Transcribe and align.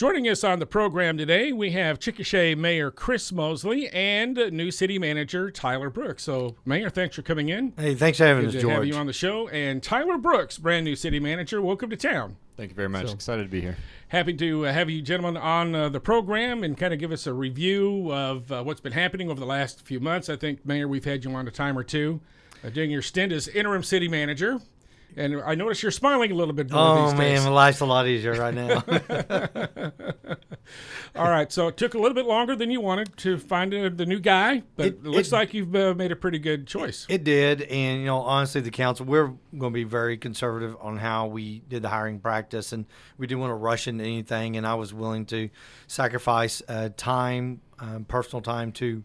Joining 0.00 0.26
us 0.30 0.44
on 0.44 0.60
the 0.60 0.66
program 0.66 1.18
today, 1.18 1.52
we 1.52 1.72
have 1.72 1.98
Chickasha 1.98 2.56
Mayor 2.56 2.90
Chris 2.90 3.30
Mosley 3.30 3.86
and 3.90 4.34
new 4.50 4.70
city 4.70 4.98
manager 4.98 5.50
Tyler 5.50 5.90
Brooks. 5.90 6.22
So, 6.22 6.56
Mayor, 6.64 6.88
thanks 6.88 7.16
for 7.16 7.20
coming 7.20 7.50
in. 7.50 7.74
Hey, 7.76 7.94
thanks 7.94 8.16
for 8.16 8.24
having 8.24 8.44
Good 8.44 8.48
us, 8.48 8.54
to 8.54 8.60
George. 8.62 8.74
have 8.76 8.86
you 8.86 8.94
on 8.94 9.06
the 9.06 9.12
show. 9.12 9.48
And 9.48 9.82
Tyler 9.82 10.16
Brooks, 10.16 10.56
brand 10.56 10.86
new 10.86 10.96
city 10.96 11.20
manager. 11.20 11.60
Welcome 11.60 11.90
to 11.90 11.98
town. 11.98 12.36
Thank 12.56 12.70
you 12.70 12.76
very 12.76 12.88
much. 12.88 13.08
So- 13.08 13.12
Excited 13.12 13.42
to 13.42 13.50
be 13.50 13.60
here. 13.60 13.76
Happy 14.08 14.32
to 14.32 14.68
uh, 14.68 14.72
have 14.72 14.88
you 14.88 15.02
gentlemen 15.02 15.36
on 15.36 15.74
uh, 15.74 15.90
the 15.90 16.00
program 16.00 16.64
and 16.64 16.78
kind 16.78 16.94
of 16.94 16.98
give 16.98 17.12
us 17.12 17.26
a 17.26 17.34
review 17.34 18.10
of 18.10 18.50
uh, 18.50 18.62
what's 18.62 18.80
been 18.80 18.92
happening 18.92 19.30
over 19.30 19.38
the 19.38 19.44
last 19.44 19.82
few 19.82 20.00
months. 20.00 20.30
I 20.30 20.36
think, 20.36 20.64
Mayor, 20.64 20.88
we've 20.88 21.04
had 21.04 21.26
you 21.26 21.34
on 21.34 21.46
a 21.46 21.50
time 21.50 21.76
or 21.76 21.84
two 21.84 22.22
uh, 22.64 22.70
doing 22.70 22.90
your 22.90 23.02
stint 23.02 23.32
as 23.32 23.48
interim 23.48 23.82
city 23.82 24.08
manager. 24.08 24.60
And 25.16 25.42
I 25.42 25.54
notice 25.54 25.82
you're 25.82 25.90
smiling 25.92 26.30
a 26.30 26.34
little 26.34 26.54
bit 26.54 26.70
more 26.70 26.80
oh 26.80 27.06
these 27.10 27.18
man, 27.18 27.42
my 27.44 27.50
life's 27.50 27.80
a 27.80 27.86
lot 27.86 28.06
easier 28.06 28.32
right 28.34 28.54
now. 28.54 28.82
All 31.16 31.28
right, 31.28 31.50
so 31.50 31.66
it 31.66 31.76
took 31.76 31.94
a 31.94 31.98
little 31.98 32.14
bit 32.14 32.26
longer 32.26 32.54
than 32.54 32.70
you 32.70 32.80
wanted 32.80 33.16
to 33.18 33.36
find 33.36 33.74
uh, 33.74 33.90
the 33.92 34.06
new 34.06 34.20
guy, 34.20 34.62
but 34.76 34.86
it, 34.86 34.94
It- 34.94 35.02
looks 35.04 35.28
it- 35.28 35.34
like 35.34 35.52
you've 35.54 35.74
uh, 35.74 35.94
made 35.94 36.12
a 36.12 36.16
pretty 36.16 36.38
good 36.38 36.66
choice. 36.68 37.06
it 37.08 37.24
did, 37.24 37.62
and 37.62 38.00
you 38.00 38.06
know, 38.06 38.18
honestly, 38.18 38.60
the 38.60 38.70
council 38.70 39.04
we're 39.06 39.26
going 39.58 39.72
to 39.72 39.74
be 39.74 39.82
very 39.84 40.16
conservative 40.16 40.76
on 40.80 40.96
how 40.98 41.26
we 41.26 41.60
did 41.68 41.82
the 41.82 41.88
hiring 41.88 42.20
practice, 42.20 42.72
and 42.72 42.86
we 43.18 43.26
didn't 43.26 43.40
want 43.40 43.50
to 43.50 43.56
rush 43.56 43.88
into 43.88 44.04
anything. 44.04 44.56
And 44.56 44.64
I 44.66 44.74
was 44.74 44.94
willing 44.94 45.26
to 45.26 45.50
sacrifice 45.88 46.62
uh, 46.68 46.90
time, 46.96 47.60
um, 47.80 48.04
personal 48.04 48.40
time, 48.42 48.70
to 48.72 49.02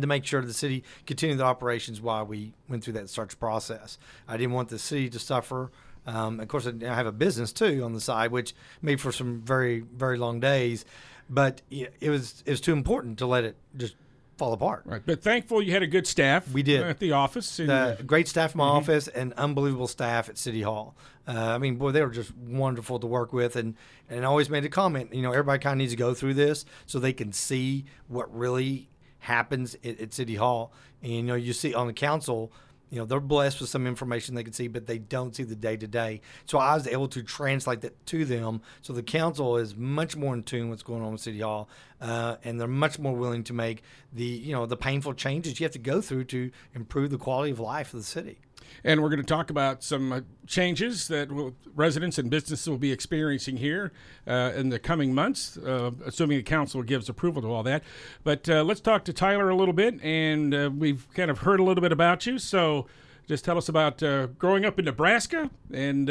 to 0.00 0.06
make 0.06 0.24
sure 0.24 0.40
the 0.42 0.52
city 0.52 0.84
continued 1.06 1.38
the 1.38 1.44
operations 1.44 2.00
while 2.00 2.24
we 2.24 2.52
went 2.68 2.84
through 2.84 2.94
that 2.94 3.10
search 3.10 3.38
process. 3.38 3.98
I 4.26 4.36
didn't 4.36 4.52
want 4.52 4.68
the 4.68 4.78
city 4.78 5.10
to 5.10 5.18
suffer. 5.18 5.70
Um, 6.06 6.40
of 6.40 6.48
course, 6.48 6.66
I 6.66 6.72
have 6.84 7.06
a 7.06 7.12
business 7.12 7.52
too 7.52 7.82
on 7.84 7.92
the 7.92 8.00
side, 8.00 8.32
which 8.32 8.54
made 8.80 9.00
for 9.00 9.12
some 9.12 9.40
very, 9.40 9.80
very 9.80 10.18
long 10.18 10.40
days. 10.40 10.84
But 11.30 11.62
it 11.70 12.10
was 12.10 12.42
it 12.44 12.50
was 12.50 12.60
too 12.60 12.72
important 12.72 13.18
to 13.18 13.26
let 13.26 13.44
it 13.44 13.56
just 13.76 13.94
fall 14.36 14.52
apart. 14.52 14.82
right, 14.86 15.02
but 15.04 15.22
thankful 15.22 15.62
you 15.62 15.72
had 15.72 15.82
a 15.82 15.86
good 15.86 16.06
staff. 16.06 16.50
We 16.50 16.62
did. 16.62 16.82
at 16.82 16.98
the 16.98 17.12
office. 17.12 17.58
And, 17.58 17.68
The 17.68 18.02
great 18.04 18.26
staff 18.26 18.54
in 18.54 18.58
my 18.58 18.64
office 18.64 19.06
and 19.06 19.32
unbelievable 19.34 19.86
staff 19.86 20.28
at 20.28 20.36
City 20.36 20.62
Hall. 20.62 20.96
Uh, 21.28 21.32
I 21.32 21.58
mean, 21.58 21.76
boy, 21.76 21.92
they 21.92 22.02
were 22.02 22.10
just 22.10 22.36
wonderful 22.36 22.98
to 22.98 23.06
work 23.06 23.32
with, 23.32 23.54
and 23.54 23.76
and 24.10 24.24
I 24.24 24.28
always 24.28 24.50
made 24.50 24.64
a 24.64 24.68
comment. 24.68 25.14
You 25.14 25.22
know, 25.22 25.30
everybody 25.30 25.60
kind 25.60 25.74
of 25.74 25.78
needs 25.78 25.92
to 25.92 25.96
go 25.96 26.12
through 26.14 26.34
this 26.34 26.64
so 26.86 26.98
they 26.98 27.12
can 27.12 27.32
see 27.32 27.84
what 28.08 28.34
really 28.36 28.88
happens 29.22 29.76
at, 29.84 30.00
at 30.00 30.12
City 30.12 30.34
Hall. 30.34 30.72
And 31.02 31.12
you 31.12 31.22
know, 31.22 31.34
you 31.34 31.52
see 31.52 31.74
on 31.74 31.86
the 31.86 31.92
council. 31.92 32.52
You 32.90 32.98
know, 32.98 33.06
they're 33.06 33.20
blessed 33.20 33.58
with 33.58 33.70
some 33.70 33.86
information 33.86 34.34
they 34.34 34.44
can 34.44 34.52
see, 34.52 34.68
but 34.68 34.86
they 34.86 34.98
don't 34.98 35.34
see 35.34 35.44
the 35.44 35.56
day 35.56 35.78
to 35.78 35.86
day. 35.86 36.20
So 36.44 36.58
I 36.58 36.74
was 36.74 36.86
able 36.86 37.08
to 37.08 37.22
translate 37.22 37.80
that 37.80 38.04
to 38.04 38.26
them. 38.26 38.60
So 38.82 38.92
the 38.92 39.02
council 39.02 39.56
is 39.56 39.74
much 39.74 40.14
more 40.14 40.34
in 40.34 40.42
tune 40.42 40.68
with 40.68 40.72
what's 40.72 40.82
going 40.82 41.02
on 41.02 41.12
with 41.12 41.22
City 41.22 41.40
Hall, 41.40 41.70
uh, 42.02 42.36
and 42.44 42.60
they're 42.60 42.68
much 42.68 42.98
more 42.98 43.14
willing 43.14 43.44
to 43.44 43.54
make 43.54 43.82
the 44.12 44.26
you 44.26 44.52
know 44.52 44.66
the 44.66 44.76
painful 44.76 45.14
changes 45.14 45.58
you 45.58 45.64
have 45.64 45.72
to 45.72 45.78
go 45.78 46.02
through 46.02 46.24
to 46.24 46.50
improve 46.74 47.10
the 47.10 47.16
quality 47.16 47.50
of 47.50 47.60
life 47.60 47.94
of 47.94 48.00
the 48.00 48.04
city. 48.04 48.40
And 48.84 49.02
we're 49.02 49.08
going 49.08 49.20
to 49.20 49.26
talk 49.26 49.50
about 49.50 49.82
some 49.82 50.12
uh, 50.12 50.20
changes 50.46 51.08
that 51.08 51.28
residents 51.74 52.18
and 52.18 52.30
businesses 52.30 52.68
will 52.68 52.78
be 52.78 52.92
experiencing 52.92 53.56
here 53.56 53.92
uh, 54.26 54.52
in 54.54 54.68
the 54.68 54.78
coming 54.78 55.14
months, 55.14 55.56
uh, 55.58 55.90
assuming 56.04 56.38
the 56.38 56.42
council 56.42 56.82
gives 56.82 57.08
approval 57.08 57.42
to 57.42 57.48
all 57.48 57.62
that. 57.62 57.82
But 58.24 58.48
uh, 58.48 58.62
let's 58.64 58.80
talk 58.80 59.04
to 59.04 59.12
Tyler 59.12 59.50
a 59.50 59.56
little 59.56 59.74
bit, 59.74 60.02
and 60.02 60.54
uh, 60.54 60.70
we've 60.76 61.06
kind 61.14 61.30
of 61.30 61.38
heard 61.38 61.60
a 61.60 61.62
little 61.62 61.82
bit 61.82 61.92
about 61.92 62.26
you. 62.26 62.38
So 62.38 62.86
just 63.26 63.44
tell 63.44 63.56
us 63.56 63.68
about 63.68 64.02
uh, 64.02 64.26
growing 64.26 64.64
up 64.64 64.78
in 64.78 64.84
Nebraska 64.84 65.50
and 65.72 66.10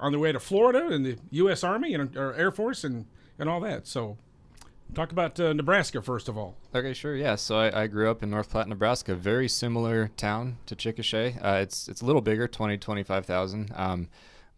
on 0.00 0.12
the 0.12 0.18
way 0.18 0.30
to 0.30 0.38
Florida 0.38 0.86
and 0.88 1.04
the 1.04 1.18
U.S. 1.30 1.64
Army 1.64 1.94
and 1.94 2.16
Air 2.16 2.52
Force 2.52 2.84
and, 2.84 3.06
and 3.38 3.48
all 3.48 3.60
that. 3.60 3.86
So 3.86 4.16
talk 4.94 5.12
about 5.12 5.38
uh, 5.40 5.52
Nebraska 5.52 6.02
first 6.02 6.28
of 6.28 6.36
all. 6.36 6.56
Okay, 6.74 6.92
sure. 6.92 7.16
Yeah. 7.16 7.34
So 7.34 7.58
I, 7.58 7.82
I 7.82 7.86
grew 7.86 8.10
up 8.10 8.22
in 8.22 8.30
North 8.30 8.50
Platte, 8.50 8.68
Nebraska. 8.68 9.14
Very 9.14 9.48
similar 9.48 10.10
town 10.16 10.58
to 10.66 10.76
Chickasha. 10.76 11.42
Uh, 11.42 11.58
it's 11.62 11.88
it's 11.88 12.02
a 12.02 12.04
little 12.04 12.22
bigger, 12.22 12.48
20, 12.48 12.78
25,000. 12.78 13.72
Um, 13.74 14.08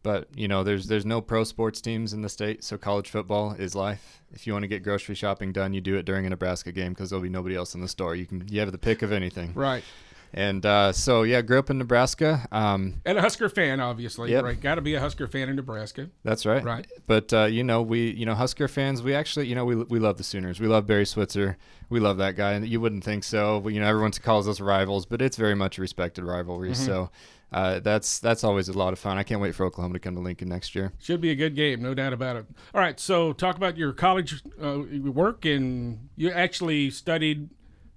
but 0.02 0.28
you 0.34 0.48
know, 0.48 0.64
there's 0.64 0.86
there's 0.86 1.04
no 1.04 1.20
pro 1.20 1.44
sports 1.44 1.80
teams 1.80 2.12
in 2.12 2.22
the 2.22 2.28
state, 2.28 2.64
so 2.64 2.78
college 2.78 3.10
football 3.10 3.52
is 3.52 3.74
life. 3.74 4.22
If 4.32 4.46
you 4.46 4.52
want 4.52 4.62
to 4.62 4.68
get 4.68 4.82
grocery 4.82 5.14
shopping 5.14 5.52
done, 5.52 5.74
you 5.74 5.80
do 5.80 5.96
it 5.96 6.04
during 6.06 6.24
a 6.24 6.30
Nebraska 6.30 6.72
game 6.72 6.92
because 6.92 7.10
there'll 7.10 7.22
be 7.22 7.28
nobody 7.28 7.54
else 7.54 7.74
in 7.74 7.80
the 7.80 7.88
store. 7.88 8.14
You 8.14 8.26
can 8.26 8.46
you 8.48 8.60
have 8.60 8.72
the 8.72 8.78
pick 8.78 9.02
of 9.02 9.12
anything. 9.12 9.52
Right. 9.54 9.84
And 10.32 10.64
uh, 10.64 10.92
so 10.92 11.22
yeah, 11.22 11.42
grew 11.42 11.58
up 11.58 11.70
in 11.70 11.78
Nebraska. 11.78 12.46
Um, 12.52 13.00
And 13.04 13.18
a 13.18 13.20
Husker 13.20 13.48
fan, 13.48 13.80
obviously. 13.80 14.30
Yep. 14.30 14.44
Right. 14.44 14.60
Got 14.60 14.76
to 14.76 14.80
be 14.80 14.94
a 14.94 15.00
Husker 15.00 15.26
fan 15.26 15.48
in 15.48 15.56
Nebraska. 15.56 16.08
That's 16.22 16.46
right. 16.46 16.62
Right. 16.62 16.86
But 17.06 17.32
uh, 17.32 17.44
you 17.44 17.64
know, 17.64 17.82
we 17.82 18.10
you 18.10 18.26
know 18.26 18.34
Husker 18.34 18.68
fans, 18.68 19.02
we 19.02 19.14
actually 19.14 19.46
you 19.46 19.54
know 19.54 19.64
we 19.64 19.76
we 19.76 19.98
love 19.98 20.16
the 20.16 20.24
Sooners. 20.24 20.60
We 20.60 20.68
love 20.68 20.86
Barry 20.86 21.06
Switzer. 21.06 21.56
We 21.88 21.98
love 21.98 22.18
that 22.18 22.36
guy, 22.36 22.52
and 22.52 22.68
you 22.68 22.80
wouldn't 22.80 23.02
think 23.02 23.24
so. 23.24 23.58
But, 23.58 23.72
you 23.72 23.80
know, 23.80 23.86
everyone 23.86 24.12
calls 24.12 24.46
us 24.46 24.60
rivals, 24.60 25.06
but 25.06 25.20
it's 25.20 25.36
very 25.36 25.56
much 25.56 25.76
a 25.76 25.80
respected 25.80 26.24
rivalry. 26.24 26.70
Mm-hmm. 26.70 26.86
So 26.86 27.10
uh, 27.52 27.80
that's 27.80 28.20
that's 28.20 28.44
always 28.44 28.68
a 28.68 28.72
lot 28.72 28.92
of 28.92 28.98
fun. 29.00 29.18
I 29.18 29.24
can't 29.24 29.40
wait 29.40 29.56
for 29.56 29.66
Oklahoma 29.66 29.94
to 29.94 29.98
come 29.98 30.14
to 30.14 30.20
Lincoln 30.20 30.48
next 30.48 30.76
year. 30.76 30.92
Should 31.00 31.20
be 31.20 31.30
a 31.30 31.34
good 31.34 31.56
game, 31.56 31.82
no 31.82 31.94
doubt 31.94 32.12
about 32.12 32.36
it. 32.36 32.46
All 32.72 32.80
right, 32.80 33.00
so 33.00 33.32
talk 33.32 33.56
about 33.56 33.76
your 33.76 33.92
college 33.92 34.42
uh, 34.62 34.82
work, 35.02 35.44
and 35.44 36.08
you 36.14 36.30
actually 36.30 36.90
studied 36.90 37.48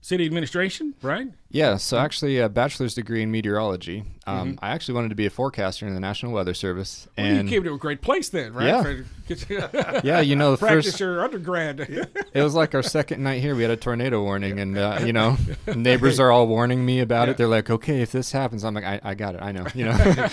city 0.04 0.26
administration, 0.26 0.94
right? 1.02 1.28
Yeah, 1.50 1.78
so 1.78 1.98
actually 1.98 2.38
a 2.40 2.50
bachelor's 2.50 2.94
degree 2.94 3.22
in 3.24 3.32
meteorology. 3.32 4.04
Um, 4.28 4.54
Mm-hmm. 4.54 4.66
I 4.66 4.70
actually 4.72 4.96
wanted 4.96 5.10
to 5.10 5.16
be 5.16 5.26
a 5.26 5.30
forecaster 5.30 5.88
in 5.88 5.94
the 5.94 6.00
National 6.02 6.34
Weather 6.34 6.54
Service, 6.54 7.08
Well, 7.18 7.26
and 7.28 7.48
you 7.50 7.56
came 7.56 7.64
to 7.64 7.74
a 7.74 7.78
great 7.78 8.02
place 8.02 8.28
then, 8.30 8.54
right? 8.54 8.66
Yeah. 8.68 8.98
Yeah, 10.04 10.20
you 10.20 10.36
know 10.36 10.52
the 10.52 10.58
practice 10.58 10.86
first 10.88 11.00
your 11.00 11.24
undergrad. 11.24 11.80
it 12.34 12.42
was 12.44 12.54
like 12.54 12.76
our 12.76 12.84
second 12.84 13.24
night 13.24 13.40
here. 13.42 13.56
We 13.56 13.62
had 13.62 13.72
a 13.72 13.78
tornado 13.78 14.22
warning, 14.22 14.60
and 14.60 14.78
uh, 14.78 15.00
you 15.06 15.14
know, 15.14 15.38
neighbors 15.76 16.20
are 16.20 16.30
all 16.30 16.46
warning 16.46 16.86
me 16.86 17.00
about 17.00 17.28
Yeah. 17.28 17.32
it. 17.32 17.38
They're 17.38 17.48
like, 17.48 17.70
"Okay, 17.70 18.02
if 18.02 18.12
this 18.12 18.34
happens," 18.34 18.66
I'm 18.66 18.74
like, 18.74 18.84
"I, 18.84 19.00
I 19.02 19.14
got 19.16 19.36
it. 19.36 19.42
I 19.42 19.54
know." 19.54 19.66
You 19.74 19.86
know, 19.86 20.28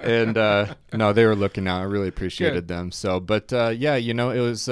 and 0.00 0.38
uh, 0.38 0.74
no, 0.94 1.12
they 1.12 1.26
were 1.26 1.36
looking 1.36 1.68
out. 1.68 1.80
I 1.80 1.84
really 1.84 2.08
appreciated 2.08 2.66
them. 2.66 2.90
So, 2.92 3.20
but 3.20 3.52
uh, 3.52 3.74
yeah, 3.76 3.96
you 3.96 4.14
know, 4.14 4.30
it 4.30 4.40
was. 4.40 4.68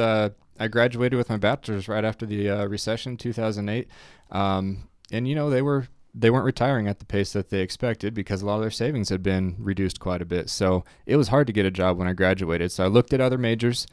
I 0.58 0.68
graduated 0.68 1.16
with 1.16 1.28
my 1.28 1.36
bachelor's 1.36 1.88
right 1.88 2.04
after 2.04 2.26
the 2.26 2.50
uh, 2.50 2.66
recession, 2.66 3.16
2008, 3.16 3.88
um, 4.30 4.88
and 5.10 5.28
you 5.28 5.34
know, 5.34 5.50
they 5.50 5.62
were 5.62 5.88
they 6.14 6.30
weren't 6.30 6.44
retiring 6.44 6.88
at 6.88 6.98
the 6.98 7.04
pace 7.04 7.32
that 7.32 7.50
they 7.50 7.60
expected 7.60 8.14
because 8.14 8.42
a 8.42 8.46
lot 8.46 8.56
of 8.56 8.62
their 8.62 8.70
savings 8.70 9.08
had 9.08 9.22
been 9.22 9.54
reduced 9.58 10.00
quite 10.00 10.20
a 10.20 10.24
bit. 10.24 10.50
So 10.50 10.84
it 11.06 11.16
was 11.16 11.28
hard 11.28 11.46
to 11.46 11.52
get 11.52 11.66
a 11.66 11.70
job 11.70 11.96
when 11.98 12.08
I 12.08 12.12
graduated. 12.12 12.72
So 12.72 12.84
I 12.84 12.88
looked 12.88 13.12
at 13.12 13.20
other 13.20 13.38
majors. 13.38 13.86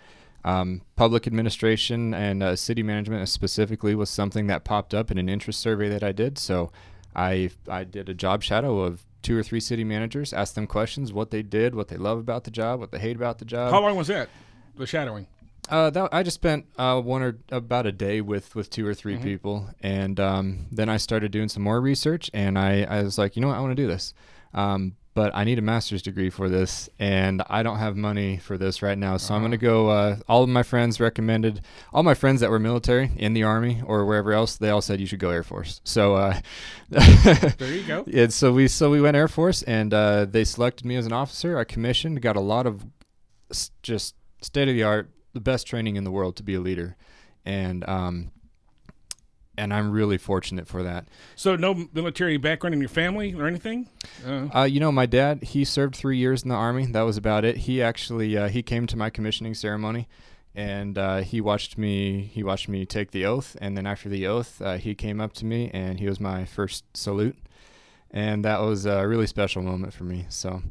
Um, 0.44 0.81
public 0.96 1.26
administration 1.26 2.14
and 2.14 2.44
uh, 2.44 2.56
city 2.56 2.84
management 2.84 3.28
specifically 3.30 3.96
was 3.96 4.12
something 4.12 4.46
that 4.47 4.64
popped 4.64 4.94
up 4.94 5.09
in 5.09 5.18
an 5.18 5.28
interest 5.28 5.59
survey 5.59 5.90
that 5.90 6.03
I 6.03 6.12
did. 6.12 6.38
So 6.38 6.72
I 7.16 7.50
I 7.68 7.84
did 7.84 8.09
a 8.09 8.14
job 8.14 8.44
shadow 8.44 8.80
of 8.82 9.06
two 9.24 9.36
or 9.36 9.42
three 9.42 9.59
city 9.59 9.84
managers, 9.84 10.34
asked 10.34 10.53
them 10.53 10.68
questions, 10.68 11.12
what 11.12 11.32
they 11.32 11.42
did, 11.42 11.74
what 11.74 11.88
they 11.88 11.97
love 11.97 12.20
about 12.20 12.44
the 12.44 12.52
job, 12.52 12.80
what 12.80 12.92
they 12.92 13.00
hate 13.00 13.16
about 13.16 13.40
the 13.40 13.46
job. 13.46 13.72
How 13.72 13.82
long 13.82 13.96
was 13.96 14.08
that? 14.08 14.30
The 14.76 14.86
shadowing. 14.86 15.26
Uh, 15.70 15.90
that, 15.90 16.09
I 16.14 16.22
just 16.24 16.36
spent 16.36 16.68
uh, 16.78 17.02
one 17.02 17.22
or 17.24 17.38
about 17.50 17.86
a 17.88 17.92
day 17.92 18.22
with, 18.22 18.56
with 18.56 18.70
two 18.70 18.86
or 18.86 18.94
3 18.94 19.18
people, 19.18 19.68
and 19.81 20.20
um, 20.20 20.68
then 20.72 20.90
I 20.90 20.98
started 20.98 21.31
doing 21.31 21.50
some 21.50 21.64
more 21.64 21.81
research, 21.81 22.30
and 22.34 22.58
I, 22.58 22.84
I 22.84 23.02
was 23.02 23.18
like, 23.18 23.36
you 23.36 23.42
know 23.42 23.48
what, 23.48 23.58
I 23.58 23.62
want 23.62 23.72
to 23.76 23.81
do 23.81 23.88
this, 23.88 24.14
um, 24.53 24.96
but 25.16 25.31
I 25.34 25.44
need 25.44 25.58
a 25.58 25.64
master's 25.64 26.03
degree 26.03 26.30
for 26.30 26.50
this, 26.50 26.88
and 27.00 27.42
I 27.50 27.64
don't 27.64 27.80
have 27.80 27.96
money 27.96 28.38
for 28.38 28.58
this 28.59 28.81
right 28.84 28.98
now, 28.98 29.18
so 29.18 29.34
I'm 29.34 29.42
gonna 29.42 29.58
go. 29.58 29.90
Uh, 29.90 30.18
all 30.28 30.44
of 30.44 30.50
my 30.50 30.62
friends 30.62 31.00
recommended, 31.00 31.62
all 31.94 32.03
my 32.03 32.14
friends 32.14 32.42
that 32.42 32.50
were 32.52 32.59
military 32.59 33.09
in 33.16 33.34
the 33.34 33.44
army 33.44 33.82
or 33.86 34.06
wherever 34.06 34.34
else, 34.34 34.58
they 34.58 34.70
all 34.70 34.82
said 34.82 35.00
you 35.00 35.08
should 35.08 35.20
go 35.20 35.30
Air 35.30 35.42
Force. 35.44 35.80
So 35.86 36.16
uh, 36.16 36.40
There 36.90 37.74
you 37.74 37.84
go. 37.88 38.03
and 38.14 38.34
so 38.34 38.52
we 38.52 38.68
so 38.68 38.92
we 38.92 39.00
went 39.00 39.16
Air 39.16 39.30
Force, 39.30 39.64
and 39.64 39.94
uh, 39.94 40.26
they 40.26 40.44
selected 40.44 40.86
me 40.86 40.96
as 40.97 41.06
an 41.06 41.14
officer. 41.14 41.58
I 41.58 41.64
commissioned, 41.64 42.22
got 42.22 42.36
a 42.36 42.42
lot 42.42 42.68
of 42.68 42.86
just 43.82 44.16
state 44.42 44.68
of 44.68 44.76
the 44.76 44.84
art, 44.84 45.09
the 45.35 45.40
best 45.40 45.67
training 45.67 45.96
in 45.96 46.03
the 46.03 46.11
world 46.11 46.35
to 46.37 46.43
be 46.43 46.55
a 46.55 46.59
leader, 46.59 46.96
and 47.46 47.87
um, 47.87 48.32
and 49.55 49.72
I'm 49.72 49.91
really 49.91 50.17
fortunate 50.17 50.67
for 50.67 50.82
that. 50.82 51.08
So 51.35 51.55
no 51.55 51.87
military 51.93 52.37
background 52.37 52.73
in 52.73 52.82
your 52.82 52.90
family 52.90 53.35
or 53.35 53.46
anything? 53.46 53.87
Uh, 54.26 54.47
Uh, 54.53 54.64
you 54.64 54.79
know, 54.79 54.91
my 54.91 55.05
dad 55.05 55.43
he 55.43 55.64
served 55.64 55.96
three 55.96 56.17
years 56.17 56.41
in 56.41 56.49
the 56.49 56.55
army. 56.55 56.87
That 56.87 57.03
was 57.03 57.17
about 57.17 57.46
it. 57.46 57.58
He 57.58 57.84
actually 57.84 58.35
uh, 58.35 58.49
he 58.49 58.64
came 58.64 58.87
to 58.87 58.97
my 58.97 59.11
commissioning 59.11 59.53
ceremony. 59.53 60.08
And 60.58 60.97
uh, 60.97 61.17
he 61.17 61.41
watched 61.41 61.78
me. 61.78 62.31
He 62.34 62.41
watched 62.41 62.70
me 62.70 62.85
take 62.85 63.11
the 63.11 63.26
oath, 63.26 63.58
and 63.59 63.76
then 63.76 63.85
after 63.85 64.08
the 64.08 64.26
oath, 64.26 64.61
uh, 64.61 64.78
he 64.78 64.96
came 64.96 65.20
up 65.20 65.34
to 65.34 65.46
me, 65.46 65.70
and 65.73 65.99
he 65.99 66.08
was 66.08 66.17
my 66.17 66.46
first 66.46 66.85
salute, 66.93 67.35
and 68.11 68.46
that 68.46 68.61
was 68.61 68.85
a 68.85 69.05
really 69.07 69.28
special 69.28 69.61
moment 69.61 69.93
for 69.93 70.05
me. 70.05 70.25
So, 70.29 70.61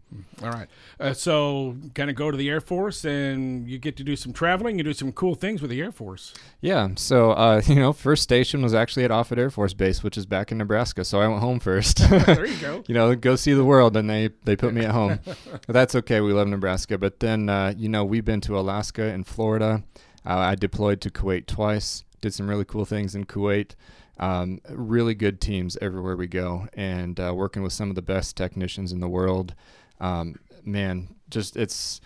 all 0.42 0.50
right. 0.50 0.68
Uh, 0.98 1.12
so 1.12 1.76
kind 1.94 2.08
of 2.08 2.16
go 2.16 2.30
to 2.30 2.36
the 2.36 2.48
Air 2.48 2.60
Force, 2.60 3.04
and 3.04 3.68
you 3.68 3.78
get 3.78 3.96
to 3.96 4.04
do 4.04 4.16
some 4.16 4.32
traveling. 4.32 4.78
You 4.78 4.84
do 4.84 4.94
some 4.94 5.12
cool 5.12 5.34
things 5.34 5.60
with 5.60 5.70
the 5.70 5.80
Air 5.80 5.92
Force. 5.92 6.32
Yeah, 6.60 6.88
so 6.96 7.32
uh, 7.32 7.60
you 7.66 7.74
know, 7.74 7.92
first 7.92 8.22
station 8.22 8.62
was 8.62 8.72
actually 8.72 9.04
at 9.04 9.10
Offutt 9.10 9.38
Air 9.38 9.50
Force 9.50 9.74
Base, 9.74 10.02
which 10.02 10.16
is 10.16 10.24
back 10.26 10.52
in 10.52 10.58
Nebraska. 10.58 11.04
So 11.04 11.20
I 11.20 11.28
went 11.28 11.40
home 11.40 11.60
first. 11.60 12.00
There 12.24 12.46
you 12.46 12.56
go. 12.60 12.84
you 12.86 12.94
know, 12.94 13.14
go 13.14 13.36
see 13.36 13.52
the 13.52 13.64
world, 13.64 13.96
and 13.96 14.08
they 14.08 14.30
they 14.44 14.56
put 14.56 14.72
me 14.72 14.84
at 14.84 14.92
home. 14.92 15.20
that's 15.68 15.94
okay. 15.94 16.20
We 16.20 16.32
love 16.32 16.48
Nebraska. 16.48 16.96
But 16.96 17.20
then, 17.20 17.48
uh, 17.48 17.74
you 17.76 17.88
know, 17.88 18.04
we've 18.04 18.24
been 18.24 18.40
to 18.42 18.58
Alaska 18.58 19.02
and 19.04 19.26
Florida. 19.26 19.82
Uh, 20.26 20.36
I 20.38 20.54
deployed 20.54 21.00
to 21.02 21.10
Kuwait 21.10 21.46
twice, 21.46 22.04
did 22.22 22.32
some 22.32 22.48
really 22.48 22.64
cool 22.64 22.86
things 22.86 23.14
in 23.14 23.26
Kuwait. 23.26 23.72
Um, 24.18 24.60
really 24.70 25.14
good 25.14 25.40
teams 25.40 25.76
everywhere 25.80 26.16
we 26.16 26.26
go, 26.26 26.68
and 26.74 27.18
uh, 27.18 27.32
working 27.34 27.62
with 27.62 27.72
some 27.72 27.90
of 27.90 27.96
the 27.96 28.02
best 28.02 28.36
technicians 28.36 28.92
in 28.92 29.00
the 29.00 29.08
world. 29.08 29.54
Um, 30.00 30.36
man, 30.64 31.14
just 31.30 31.56
it's 31.56 32.00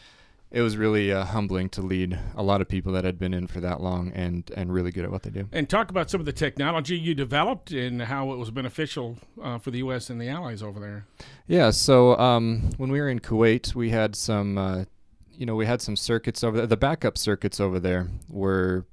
it 0.50 0.62
was 0.62 0.76
really 0.76 1.12
uh, 1.12 1.24
humbling 1.24 1.68
to 1.68 1.82
lead 1.82 2.18
a 2.34 2.42
lot 2.42 2.60
of 2.62 2.68
people 2.68 2.92
that 2.92 3.04
had 3.04 3.18
been 3.18 3.34
in 3.34 3.46
for 3.46 3.60
that 3.60 3.80
long 3.82 4.10
and 4.12 4.50
and 4.56 4.72
really 4.72 4.90
good 4.90 5.04
at 5.04 5.10
what 5.10 5.22
they 5.22 5.30
do. 5.30 5.48
And 5.52 5.68
talk 5.68 5.90
about 5.90 6.10
some 6.10 6.20
of 6.20 6.26
the 6.26 6.32
technology 6.32 6.98
you 6.98 7.14
developed 7.14 7.70
and 7.70 8.02
how 8.02 8.32
it 8.32 8.36
was 8.36 8.50
beneficial 8.50 9.18
uh, 9.42 9.58
for 9.58 9.70
the 9.70 9.78
U.S. 9.78 10.08
and 10.08 10.20
the 10.20 10.28
allies 10.28 10.62
over 10.62 10.80
there. 10.80 11.06
Yeah, 11.46 11.70
so 11.70 12.18
um, 12.18 12.70
when 12.78 12.90
we 12.90 13.00
were 13.00 13.08
in 13.08 13.20
Kuwait, 13.20 13.74
we 13.74 13.90
had 13.90 14.16
some, 14.16 14.56
uh, 14.56 14.84
you 15.32 15.44
know, 15.44 15.54
we 15.54 15.66
had 15.66 15.82
some 15.82 15.96
circuits 15.96 16.42
over 16.42 16.56
there. 16.56 16.66
The 16.66 16.76
backup 16.76 17.18
circuits 17.18 17.60
over 17.60 17.78
there 17.78 18.08
were. 18.28 18.86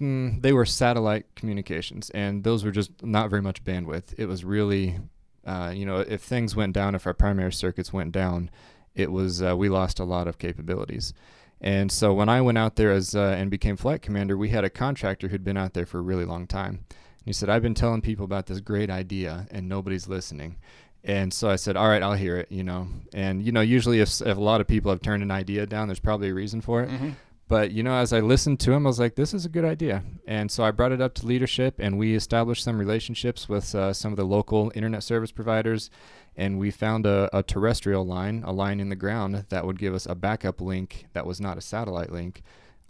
Mm, 0.00 0.42
they 0.42 0.52
were 0.52 0.66
satellite 0.66 1.26
communications, 1.34 2.10
and 2.10 2.44
those 2.44 2.64
were 2.64 2.70
just 2.70 3.02
not 3.02 3.30
very 3.30 3.42
much 3.42 3.64
bandwidth. 3.64 4.14
It 4.18 4.26
was 4.26 4.44
really, 4.44 4.98
uh, 5.46 5.72
you 5.74 5.86
know, 5.86 5.96
if 5.96 6.20
things 6.20 6.54
went 6.54 6.74
down, 6.74 6.94
if 6.94 7.06
our 7.06 7.14
primary 7.14 7.52
circuits 7.52 7.92
went 7.92 8.12
down, 8.12 8.50
it 8.94 9.10
was 9.10 9.42
uh, 9.42 9.56
we 9.56 9.68
lost 9.68 9.98
a 9.98 10.04
lot 10.04 10.28
of 10.28 10.38
capabilities. 10.38 11.14
And 11.60 11.90
so 11.90 12.12
when 12.12 12.28
I 12.28 12.42
went 12.42 12.58
out 12.58 12.76
there 12.76 12.92
as 12.92 13.14
uh, 13.14 13.34
and 13.38 13.50
became 13.50 13.76
flight 13.76 14.02
commander, 14.02 14.36
we 14.36 14.50
had 14.50 14.64
a 14.64 14.70
contractor 14.70 15.28
who'd 15.28 15.44
been 15.44 15.56
out 15.56 15.72
there 15.72 15.86
for 15.86 15.98
a 15.98 16.02
really 16.02 16.24
long 16.24 16.46
time. 16.46 16.84
And 16.90 17.24
he 17.24 17.32
said, 17.32 17.48
"I've 17.48 17.62
been 17.62 17.74
telling 17.74 18.02
people 18.02 18.24
about 18.24 18.46
this 18.46 18.60
great 18.60 18.90
idea, 18.90 19.46
and 19.50 19.68
nobody's 19.68 20.08
listening." 20.08 20.56
And 21.02 21.32
so 21.32 21.48
I 21.48 21.56
said, 21.56 21.76
"All 21.76 21.88
right, 21.88 22.02
I'll 22.02 22.14
hear 22.14 22.36
it." 22.36 22.52
You 22.52 22.64
know, 22.64 22.88
and 23.14 23.42
you 23.42 23.52
know, 23.52 23.62
usually 23.62 24.00
if, 24.00 24.20
if 24.20 24.36
a 24.36 24.40
lot 24.40 24.60
of 24.60 24.66
people 24.66 24.90
have 24.90 25.00
turned 25.00 25.22
an 25.22 25.30
idea 25.30 25.66
down, 25.66 25.88
there's 25.88 26.00
probably 26.00 26.28
a 26.28 26.34
reason 26.34 26.60
for 26.60 26.82
it. 26.82 26.90
Mm-hmm. 26.90 27.10
But 27.48 27.70
you 27.70 27.82
know, 27.82 27.94
as 27.94 28.12
I 28.12 28.20
listened 28.20 28.58
to 28.60 28.72
him, 28.72 28.86
I 28.86 28.90
was 28.90 28.98
like, 28.98 29.14
"This 29.14 29.32
is 29.32 29.44
a 29.44 29.48
good 29.48 29.64
idea," 29.64 30.02
and 30.26 30.50
so 30.50 30.64
I 30.64 30.72
brought 30.72 30.90
it 30.90 31.00
up 31.00 31.14
to 31.14 31.26
leadership, 31.26 31.76
and 31.78 31.96
we 31.96 32.16
established 32.16 32.64
some 32.64 32.76
relationships 32.76 33.48
with 33.48 33.72
uh, 33.74 33.92
some 33.92 34.12
of 34.12 34.16
the 34.16 34.24
local 34.24 34.72
internet 34.74 35.04
service 35.04 35.30
providers, 35.30 35.88
and 36.36 36.58
we 36.58 36.72
found 36.72 37.06
a, 37.06 37.30
a, 37.32 37.44
terrestrial 37.44 38.04
line, 38.04 38.42
a 38.44 38.52
line 38.52 38.80
in 38.80 38.88
the 38.88 38.96
ground 38.96 39.46
that 39.48 39.64
would 39.64 39.78
give 39.78 39.94
us 39.94 40.06
a 40.06 40.16
backup 40.16 40.60
link 40.60 41.06
that 41.12 41.24
was 41.24 41.40
not 41.40 41.56
a 41.56 41.60
satellite 41.60 42.10
link, 42.10 42.42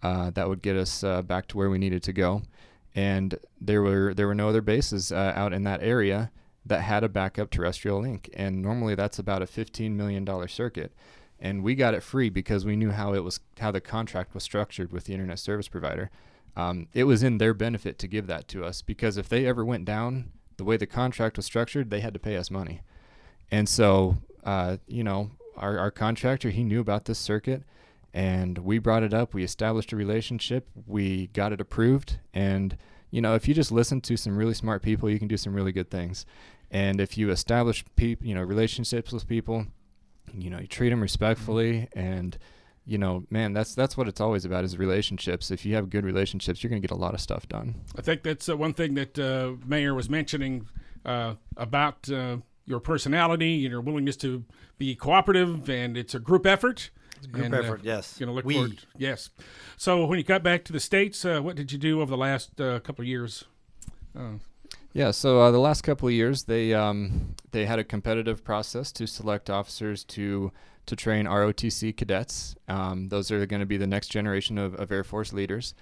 uh, 0.02 0.30
that 0.30 0.48
would 0.48 0.62
get 0.62 0.74
us 0.74 1.04
uh, 1.04 1.20
back 1.20 1.46
to 1.48 1.58
where 1.58 1.68
we 1.68 1.76
needed 1.76 2.02
to 2.04 2.14
go, 2.14 2.40
and 2.94 3.38
there 3.60 3.82
were 3.82 4.14
there 4.14 4.26
were 4.26 4.34
no 4.34 4.48
other 4.48 4.62
bases 4.62 5.12
uh, 5.12 5.32
out 5.36 5.52
in 5.52 5.64
that 5.64 5.82
area 5.82 6.30
that 6.64 6.80
had 6.80 7.04
a 7.04 7.10
backup 7.10 7.50
terrestrial 7.50 8.00
link, 8.00 8.30
and 8.32 8.62
normally 8.62 8.94
that's 8.94 9.18
about 9.18 9.42
a 9.42 9.46
15 9.46 9.94
million 9.94 10.24
dollar 10.24 10.48
circuit 10.48 10.92
and 11.40 11.62
we 11.62 11.74
got 11.74 11.94
it 11.94 12.02
free 12.02 12.30
because 12.30 12.64
we 12.64 12.76
knew 12.76 12.90
how 12.90 13.12
it 13.12 13.22
was 13.24 13.40
how 13.58 13.70
the 13.70 13.80
contract 13.80 14.34
was 14.34 14.42
structured 14.42 14.92
with 14.92 15.04
the 15.04 15.12
internet 15.12 15.38
service 15.38 15.68
provider. 15.68 16.10
Um, 16.56 16.88
it 16.94 17.04
was 17.04 17.22
in 17.22 17.38
their 17.38 17.52
benefit 17.52 17.98
to 17.98 18.08
give 18.08 18.26
that 18.28 18.48
to 18.48 18.64
us 18.64 18.80
because 18.80 19.16
if 19.18 19.28
they 19.28 19.46
ever 19.46 19.64
went 19.64 19.84
down 19.84 20.32
the 20.56 20.64
way 20.64 20.76
the 20.76 20.86
contract 20.86 21.36
was 21.36 21.44
structured, 21.44 21.90
they 21.90 22.00
had 22.00 22.14
to 22.14 22.20
pay 22.20 22.36
us 22.36 22.50
money. 22.50 22.80
And 23.50 23.68
so, 23.68 24.16
uh, 24.44 24.78
you 24.86 25.04
know, 25.04 25.30
our, 25.56 25.78
our 25.78 25.90
contractor 25.90 26.50
he 26.50 26.64
knew 26.64 26.80
about 26.80 27.04
this 27.04 27.18
circuit, 27.18 27.62
and 28.14 28.58
we 28.58 28.78
brought 28.78 29.02
it 29.02 29.12
up. 29.12 29.34
We 29.34 29.44
established 29.44 29.92
a 29.92 29.96
relationship. 29.96 30.68
We 30.86 31.28
got 31.28 31.52
it 31.52 31.60
approved, 31.60 32.18
and 32.32 32.76
you 33.10 33.20
know, 33.20 33.34
if 33.34 33.46
you 33.46 33.54
just 33.54 33.70
listen 33.70 34.00
to 34.02 34.16
some 34.16 34.36
really 34.36 34.54
smart 34.54 34.82
people, 34.82 35.08
you 35.08 35.18
can 35.18 35.28
do 35.28 35.36
some 35.36 35.54
really 35.54 35.72
good 35.72 35.90
things. 35.90 36.26
And 36.70 37.00
if 37.00 37.16
you 37.16 37.30
establish 37.30 37.84
you 37.98 38.34
know, 38.34 38.42
relationships 38.42 39.12
with 39.12 39.28
people, 39.28 39.66
you 40.34 40.50
know 40.50 40.58
you 40.58 40.67
treat 40.67 40.90
them 40.90 41.00
respectfully 41.00 41.88
and 41.94 42.38
you 42.84 42.99
know 42.99 43.25
man 43.31 43.52
that's 43.52 43.75
that's 43.75 43.96
what 43.96 44.08
it's 44.08 44.20
always 44.20 44.44
about 44.44 44.64
is 44.64 44.78
relationships. 44.78 45.50
If 45.50 45.64
you 45.67 45.75
have 45.75 45.90
good 45.90 46.05
relationships 46.05 46.62
you're 46.62 46.70
going 46.70 46.81
to 46.81 46.87
get 46.87 46.94
a 46.94 46.99
lot 46.99 47.14
of 47.14 47.20
stuff 47.20 47.49
done. 47.49 47.75
I 47.96 48.02
think 48.02 48.23
that's 48.23 48.49
uh, 48.49 48.56
one 48.56 48.73
thing 48.73 48.94
that 48.94 49.19
uh, 49.19 49.52
mayor 49.67 49.94
was 49.94 50.08
mentioning 50.08 50.69
uh, 51.05 51.34
about 51.56 52.11
uh, 52.11 52.38
your 52.64 52.81
personality 52.81 53.64
and 53.64 53.73
your 53.73 53.81
willingness 53.81 54.17
to 54.19 54.44
be 54.78 54.94
cooperative 54.94 55.69
and 55.69 55.96
it's 55.96 56.14
a 56.14 56.19
group 56.19 56.46
effort. 56.46 56.90
It's 57.17 57.26
a 57.26 57.31
group 57.31 57.46
and, 57.46 57.55
effort 57.55 57.81
yes. 57.82 58.19
going 58.19 58.28
to 58.28 58.34
look 58.34 58.44
we. 58.44 58.55
forward 58.55 58.78
yes. 58.96 59.31
So 59.76 60.05
when 60.05 60.19
you 60.19 60.25
got 60.25 60.43
back 60.43 60.64
to 60.64 60.73
the 60.73 60.81
states 60.81 61.25
uh, 61.25 61.40
what 61.40 61.56
did 61.56 61.73
you 61.73 61.78
do 61.78 62.00
over 62.00 62.11
the 62.11 62.17
last 62.17 62.61
uh, 62.61 62.78
couple 62.81 63.02
of 63.02 63.08
years 63.08 63.44
yeah, 64.96 65.10
so 65.10 65.43
uh, 65.43 65.50
the 65.50 65.58
last 65.58 65.82
couple 65.82 66.08
of 66.08 66.14
years, 66.14 66.44
they 66.44 66.72
um, 66.72 67.34
they 67.50 67.66
had 67.66 67.78
a 67.78 67.84
competitive 67.84 68.43
process 68.43 68.90
to 68.93 69.06
select 69.06 69.50
officers 69.50 70.04
to 70.04 70.52
to 70.87 70.96
train 70.96 71.26
ROTC 71.26 71.94
cadets. 71.94 72.56
Um, 72.66 73.10
those 73.10 73.31
are 73.31 73.44
going 73.44 73.60
to 73.60 73.66
be 73.66 73.76
the 73.76 73.87
next 73.87 74.08
generation 74.08 74.56
of, 74.56 74.75
of 74.76 74.90
Air 74.90 75.04
Force 75.04 75.34
leaders. 75.34 75.75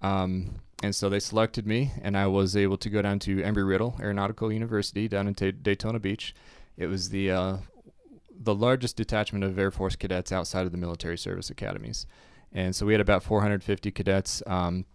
Um, 0.00 0.62
and 0.82 0.94
so 0.94 1.10
they 1.10 1.20
selected 1.20 1.66
me, 1.66 1.92
and 2.00 2.16
I 2.16 2.28
was 2.28 2.56
able 2.56 2.78
to 2.78 2.88
go 2.88 3.02
down 3.02 3.18
to 3.20 3.42
Embry 3.42 3.68
Riddle 3.68 3.94
Aeronautical 4.00 4.50
University 4.50 5.06
down 5.06 5.28
in 5.28 5.34
T- 5.34 5.52
Daytona 5.52 5.98
Beach. 5.98 6.34
It 6.78 6.86
was 6.86 7.10
the 7.10 7.30
uh, 7.30 7.56
the 8.34 8.54
largest 8.54 8.96
detachment 8.96 9.44
of 9.44 9.58
Air 9.58 9.70
Force 9.70 9.96
cadets 9.96 10.32
outside 10.32 10.64
of 10.64 10.72
the 10.72 10.78
military 10.78 11.18
service 11.18 11.50
academies, 11.50 12.06
and 12.50 12.74
so 12.74 12.86
we 12.86 12.94
had 12.94 13.02
about 13.02 13.22
450 13.22 13.90
cadets, 13.90 14.42
um, 14.46 14.86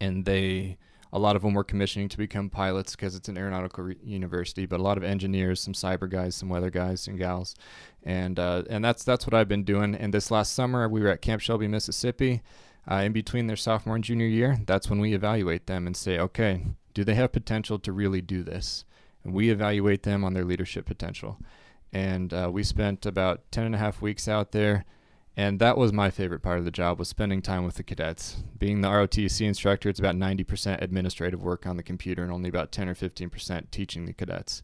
and 0.00 0.24
they 0.24 0.78
a 1.12 1.18
lot 1.18 1.36
of 1.36 1.42
them 1.42 1.54
were 1.54 1.64
commissioning 1.64 2.08
to 2.08 2.16
become 2.16 2.48
pilots 2.48 2.96
because 2.96 3.14
it's 3.14 3.28
an 3.28 3.36
aeronautical 3.36 3.84
re- 3.84 3.96
university, 4.02 4.64
but 4.64 4.80
a 4.80 4.82
lot 4.82 4.96
of 4.96 5.04
engineers, 5.04 5.60
some 5.60 5.74
cyber 5.74 6.08
guys, 6.08 6.34
some 6.34 6.48
weather 6.48 6.70
guys 6.70 7.06
and 7.06 7.18
gals, 7.18 7.54
and 8.02 8.38
uh, 8.38 8.62
and 8.70 8.84
that's 8.84 9.04
that's 9.04 9.26
what 9.26 9.34
I've 9.34 9.48
been 9.48 9.64
doing. 9.64 9.94
And 9.94 10.14
this 10.14 10.30
last 10.30 10.54
summer, 10.54 10.88
we 10.88 11.00
were 11.00 11.08
at 11.08 11.22
Camp 11.22 11.42
Shelby, 11.42 11.68
Mississippi. 11.68 12.42
Uh, 12.90 12.96
in 12.96 13.12
between 13.12 13.46
their 13.46 13.56
sophomore 13.56 13.94
and 13.94 14.02
junior 14.02 14.26
year, 14.26 14.58
that's 14.66 14.90
when 14.90 14.98
we 14.98 15.14
evaluate 15.14 15.68
them 15.68 15.86
and 15.86 15.96
say, 15.96 16.18
okay, 16.18 16.64
do 16.94 17.04
they 17.04 17.14
have 17.14 17.30
potential 17.30 17.78
to 17.78 17.92
really 17.92 18.20
do 18.20 18.42
this? 18.42 18.84
And 19.22 19.32
we 19.32 19.50
evaluate 19.50 20.02
them 20.02 20.24
on 20.24 20.34
their 20.34 20.44
leadership 20.44 20.84
potential. 20.84 21.38
And 21.92 22.34
uh, 22.34 22.50
we 22.52 22.64
spent 22.64 23.06
about 23.06 23.42
10 23.52 23.66
and 23.66 23.74
a 23.76 23.78
half 23.78 24.02
weeks 24.02 24.26
out 24.26 24.50
there 24.50 24.84
and 25.36 25.58
that 25.60 25.78
was 25.78 25.92
my 25.92 26.10
favorite 26.10 26.42
part 26.42 26.58
of 26.58 26.64
the 26.64 26.70
job 26.70 26.98
was 26.98 27.08
spending 27.08 27.40
time 27.40 27.64
with 27.64 27.76
the 27.76 27.82
cadets. 27.82 28.42
Being 28.58 28.80
the 28.80 28.88
rotc 28.88 29.40
instructor 29.40 29.88
it's 29.88 29.98
about 29.98 30.16
90% 30.16 30.82
administrative 30.82 31.42
work 31.42 31.66
on 31.66 31.76
the 31.76 31.82
computer 31.82 32.22
and 32.22 32.32
only 32.32 32.48
about 32.48 32.72
10 32.72 32.88
or 32.88 32.94
15% 32.94 33.70
teaching 33.70 34.04
the 34.04 34.12
cadets. 34.12 34.62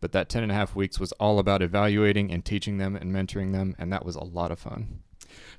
But 0.00 0.12
that 0.12 0.28
10 0.28 0.42
and 0.42 0.52
a 0.52 0.54
half 0.54 0.74
weeks 0.74 0.98
was 0.98 1.12
all 1.12 1.38
about 1.38 1.62
evaluating 1.62 2.30
and 2.30 2.44
teaching 2.44 2.78
them 2.78 2.96
and 2.96 3.14
mentoring 3.14 3.52
them 3.52 3.74
and 3.78 3.92
that 3.92 4.04
was 4.04 4.16
a 4.16 4.24
lot 4.24 4.50
of 4.50 4.58
fun. 4.58 5.02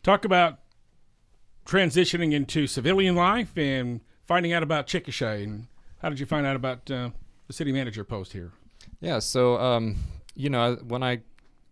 Talk 0.03 0.25
about 0.25 0.59
transitioning 1.65 2.33
into 2.33 2.67
civilian 2.67 3.15
life 3.15 3.57
and 3.57 4.01
finding 4.25 4.53
out 4.53 4.63
about 4.63 4.85
chickasha 4.85 5.43
and 5.43 5.67
how 5.99 6.09
did 6.09 6.19
you 6.19 6.25
find 6.25 6.45
out 6.45 6.55
about 6.55 6.91
uh, 6.91 7.09
the 7.47 7.53
city 7.53 7.71
manager 7.71 8.03
post 8.03 8.33
here? 8.33 8.51
Yeah 8.99 9.19
so 9.19 9.57
um, 9.57 9.95
you 10.35 10.49
know 10.49 10.75
when 10.87 11.03
i 11.03 11.21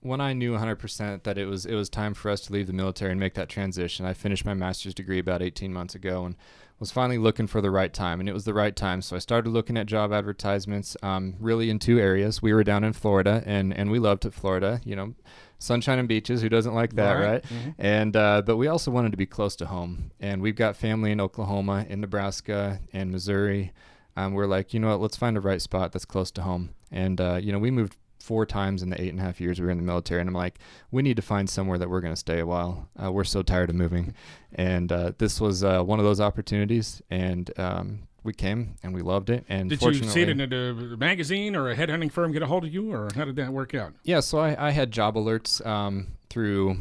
when 0.01 0.19
I 0.19 0.33
knew 0.33 0.53
100% 0.53 1.23
that 1.23 1.37
it 1.37 1.45
was 1.45 1.65
it 1.65 1.75
was 1.75 1.89
time 1.89 2.13
for 2.13 2.29
us 2.29 2.41
to 2.41 2.53
leave 2.53 2.67
the 2.67 2.73
military 2.73 3.11
and 3.11 3.19
make 3.19 3.35
that 3.35 3.49
transition, 3.49 4.05
I 4.05 4.13
finished 4.13 4.45
my 4.45 4.53
master's 4.53 4.93
degree 4.93 5.19
about 5.19 5.41
18 5.41 5.71
months 5.71 5.95
ago 5.95 6.25
and 6.25 6.35
was 6.79 6.91
finally 6.91 7.19
looking 7.19 7.45
for 7.45 7.61
the 7.61 7.69
right 7.69 7.93
time, 7.93 8.19
and 8.19 8.27
it 8.27 8.33
was 8.33 8.43
the 8.43 8.55
right 8.55 8.75
time. 8.75 9.03
So 9.03 9.15
I 9.15 9.19
started 9.19 9.51
looking 9.51 9.77
at 9.77 9.85
job 9.85 10.11
advertisements, 10.11 10.97
um, 11.03 11.35
really 11.39 11.69
in 11.69 11.77
two 11.77 11.99
areas. 11.99 12.41
We 12.41 12.53
were 12.53 12.63
down 12.63 12.83
in 12.83 12.93
Florida, 12.93 13.43
and 13.45 13.71
and 13.71 13.91
we 13.91 13.99
loved 13.99 14.25
it, 14.25 14.33
Florida. 14.33 14.81
You 14.83 14.95
know, 14.95 15.13
sunshine 15.59 15.99
and 15.99 16.07
beaches. 16.07 16.41
Who 16.41 16.49
doesn't 16.49 16.73
like 16.73 16.95
that, 16.95 17.13
right? 17.13 17.23
right? 17.23 17.43
Mm-hmm. 17.43 17.69
And 17.77 18.15
uh, 18.15 18.41
but 18.41 18.57
we 18.57 18.67
also 18.67 18.89
wanted 18.89 19.11
to 19.11 19.17
be 19.17 19.27
close 19.27 19.55
to 19.57 19.67
home, 19.67 20.11
and 20.19 20.41
we've 20.41 20.55
got 20.55 20.75
family 20.75 21.11
in 21.11 21.21
Oklahoma, 21.21 21.85
in 21.87 22.01
Nebraska, 22.01 22.79
and 22.91 23.11
Missouri. 23.11 23.71
Um, 24.17 24.33
we're 24.33 24.47
like, 24.47 24.73
you 24.73 24.79
know 24.79 24.89
what? 24.89 24.99
Let's 24.99 25.17
find 25.17 25.37
a 25.37 25.41
right 25.41 25.61
spot 25.61 25.91
that's 25.91 26.05
close 26.05 26.31
to 26.31 26.41
home. 26.41 26.71
And 26.91 27.21
uh, 27.21 27.39
you 27.41 27.51
know, 27.51 27.59
we 27.59 27.69
moved 27.69 27.95
four 28.21 28.45
times 28.45 28.83
in 28.83 28.89
the 28.89 29.01
eight 29.01 29.09
and 29.09 29.19
a 29.19 29.23
half 29.23 29.41
years 29.41 29.59
we 29.59 29.65
were 29.65 29.71
in 29.71 29.77
the 29.77 29.83
military, 29.83 30.21
and 30.21 30.29
I'm 30.29 30.35
like, 30.35 30.59
we 30.91 31.01
need 31.01 31.15
to 31.15 31.21
find 31.21 31.49
somewhere 31.49 31.77
that 31.77 31.89
we're 31.89 32.01
going 32.01 32.13
to 32.13 32.19
stay 32.19 32.39
a 32.39 32.45
while. 32.45 32.89
Uh, 33.01 33.11
we're 33.11 33.23
so 33.23 33.41
tired 33.41 33.69
of 33.69 33.75
moving, 33.75 34.13
and 34.53 34.91
uh, 34.91 35.11
this 35.17 35.41
was 35.41 35.63
uh, 35.63 35.83
one 35.83 35.99
of 35.99 36.05
those 36.05 36.21
opportunities, 36.21 37.01
and 37.09 37.51
um, 37.59 38.07
we 38.23 38.33
came 38.33 38.75
and 38.83 38.93
we 38.93 39.01
loved 39.01 39.29
it. 39.29 39.45
And 39.49 39.69
did 39.69 39.81
you 39.81 39.93
see 40.03 40.21
it 40.21 40.29
in 40.29 40.39
a, 40.39 40.73
magazine 40.97 41.55
or 41.55 41.69
a 41.69 41.75
headhunting 41.75 42.11
firm 42.11 42.31
get 42.31 42.41
a 42.41 42.45
hold 42.45 42.63
of 42.63 42.73
you, 42.73 42.91
or 42.91 43.09
how 43.15 43.25
did 43.25 43.35
that 43.37 43.51
work 43.51 43.73
out? 43.73 43.93
Yeah, 44.03 44.19
so 44.19 44.39
I, 44.39 44.67
I 44.67 44.71
had 44.71 44.91
job 44.91 45.15
alerts 45.15 45.65
um, 45.65 46.07
through. 46.29 46.77